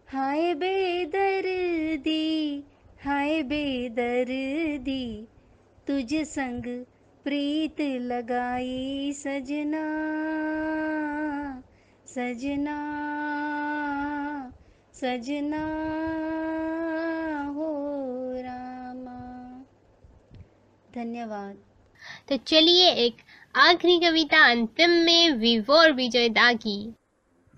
हाय 0.08 0.54
बेदर्दी 0.54 2.65
हाय 3.07 3.42
बेदर्दी 3.42 5.29
तुझ 5.87 6.14
संग 6.14 6.62
प्रीत 7.25 7.81
लगाई 7.81 9.12
सजना 9.12 9.83
सजना 12.07 12.79
सजना 14.95 15.62
हो 17.57 17.92
रामा। 18.37 19.61
धन्यवाद। 20.95 21.57
तो 22.29 22.37
चलिए 22.37 22.90
एक 22.90 23.16
आखिरी 23.57 23.99
कविता 23.99 24.51
अंतिम 24.51 24.90
में 24.90 25.33
विवोर 25.33 25.92
विजयता 25.92 26.53
की। 26.53 26.95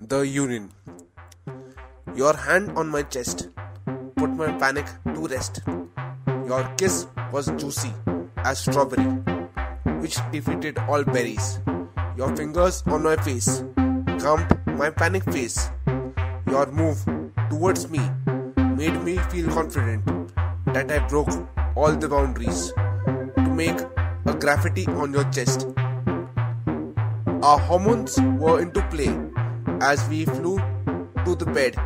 The 0.03 0.25
urine. 0.25 0.69
Your 2.19 2.35
hand 2.49 2.77
on 2.79 2.95
my 2.95 3.03
chest. 3.17 3.67
Put 4.18 4.31
my 4.31 4.50
panic 4.59 4.87
to 5.14 5.26
rest. 5.28 5.61
Your 6.46 6.64
kiss 6.76 7.07
was 7.33 7.46
juicy 7.57 7.92
as 8.38 8.59
strawberry, 8.59 9.04
which 10.00 10.16
defeated 10.33 10.78
all 10.88 11.04
berries. 11.04 11.61
Your 12.16 12.35
fingers 12.35 12.83
on 12.87 13.04
my 13.04 13.16
face 13.16 13.62
calmed 14.18 14.59
my 14.66 14.90
panic 14.90 15.22
face. 15.31 15.70
Your 16.48 16.66
move 16.72 17.04
towards 17.48 17.88
me 17.90 18.00
made 18.74 19.00
me 19.04 19.18
feel 19.31 19.48
confident 19.50 20.04
that 20.66 20.90
I 20.90 20.98
broke 21.07 21.31
all 21.76 21.92
the 21.92 22.09
boundaries 22.09 22.72
to 23.37 23.54
make 23.54 23.78
a 24.26 24.35
graffiti 24.35 24.87
on 24.87 25.12
your 25.12 25.24
chest. 25.31 25.68
Our 27.42 27.59
hormones 27.59 28.18
were 28.38 28.61
into 28.61 28.83
play 28.90 29.16
as 29.81 30.09
we 30.09 30.24
flew 30.24 30.59
to 31.24 31.37
the 31.37 31.46
bed 31.46 31.76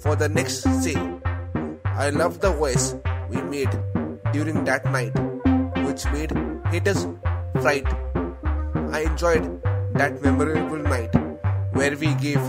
for 0.00 0.16
the 0.16 0.28
next 0.28 0.62
say. 0.82 0.96
I 1.95 2.09
loved 2.09 2.41
the 2.41 2.51
voice 2.51 2.95
we 3.29 3.41
made 3.41 3.69
during 4.33 4.63
that 4.65 4.85
night, 4.85 5.13
which 5.85 6.05
made 6.13 6.31
haters 6.71 7.07
fright. 7.61 7.87
I 8.91 9.01
enjoyed 9.11 9.61
that 9.95 10.21
memorable 10.21 10.77
night 10.77 11.15
where 11.73 11.95
we 11.97 12.13
gave 12.15 12.39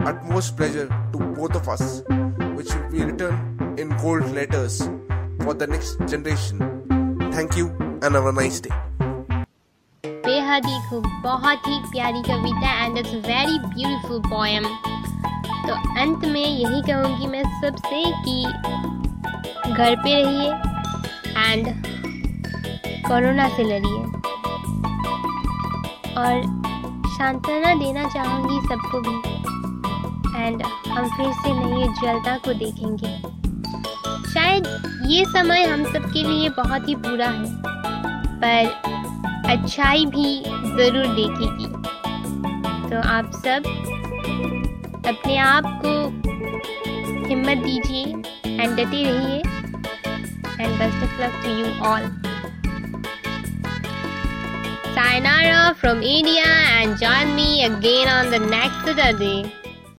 utmost 0.00 0.56
pleasure 0.56 0.88
to 1.12 1.18
both 1.18 1.54
of 1.56 1.68
us, 1.68 2.02
which 2.54 2.74
will 2.74 2.90
be 2.90 3.04
written 3.04 3.74
in 3.78 3.90
gold 3.98 4.30
letters 4.32 4.80
for 5.42 5.54
the 5.54 5.66
next 5.66 5.98
generation. 6.06 6.58
Thank 7.32 7.56
you 7.56 7.68
and 8.02 8.14
have 8.14 8.26
a 8.26 8.32
nice 8.32 8.60
day. 8.60 8.74
बेहद 10.26 10.64
ही 10.66 10.78
खूब 10.88 11.04
बहुत 11.24 11.66
ही 11.66 11.78
प्यारी 11.90 12.22
कविता 12.28 12.70
and 12.84 12.98
it's 12.98 13.12
very 13.26 13.58
beautiful 13.58 14.20
poem 14.26 14.64
तो 15.66 15.74
अंत 16.02 16.24
में 16.32 16.44
यही 16.44 16.80
कहूँगी 16.88 17.26
मैं 17.26 17.42
सबसे 17.60 18.02
कि 18.24 18.36
घर 19.71 19.95
पे 19.95 20.13
रहिए 20.15 20.49
एंड 21.47 21.67
कोरोना 23.07 23.47
से 23.49 23.63
लड़िए। 23.63 24.01
और 26.17 26.41
सांत्वना 27.11 27.73
देना 27.75 28.03
चाहूँगी 28.09 28.59
सबको 28.67 28.99
भी। 29.01 29.15
एंड 30.37 30.61
हम 30.87 31.07
फिर 31.07 31.31
से 31.33 31.53
नई 31.55 31.87
ज्वलता 31.99 32.37
को 32.37 32.53
देखेंगे। 32.55 33.17
शायद 34.33 34.67
ये 35.07 35.23
समय 35.27 35.63
हम 35.63 35.83
सब 35.93 36.11
के 36.13 36.23
लिए 36.23 36.49
बहुत 36.57 36.87
ही 36.89 36.95
बुरा 36.97 37.27
है, 37.27 37.45
पर 38.43 38.61
अच्छाई 39.51 40.05
भी 40.07 40.39
ज़रूर 40.45 41.07
देखेगी। 41.15 41.67
तो 42.89 43.01
आप 43.09 43.31
सब 43.35 43.59
अपने 45.07 45.37
आप 45.39 45.63
को 45.85 45.93
हिम्मत 47.27 47.57
दीजिए 47.57 48.03
एंड 48.53 48.71
डटे 48.71 49.03
रहिए। 49.03 49.41
and 50.61 50.77
best 50.77 50.97
of 51.01 51.11
luck 51.19 51.33
to 51.43 51.49
you 51.49 51.65
all. 51.81 52.05
Sayonara 54.93 55.75
from 55.75 56.03
India 56.03 56.45
and 56.45 56.99
join 56.99 57.35
me 57.35 57.65
again 57.65 58.07
on 58.07 58.29
the 58.29 58.39
next 58.39 58.85
Saturday. 58.85 59.60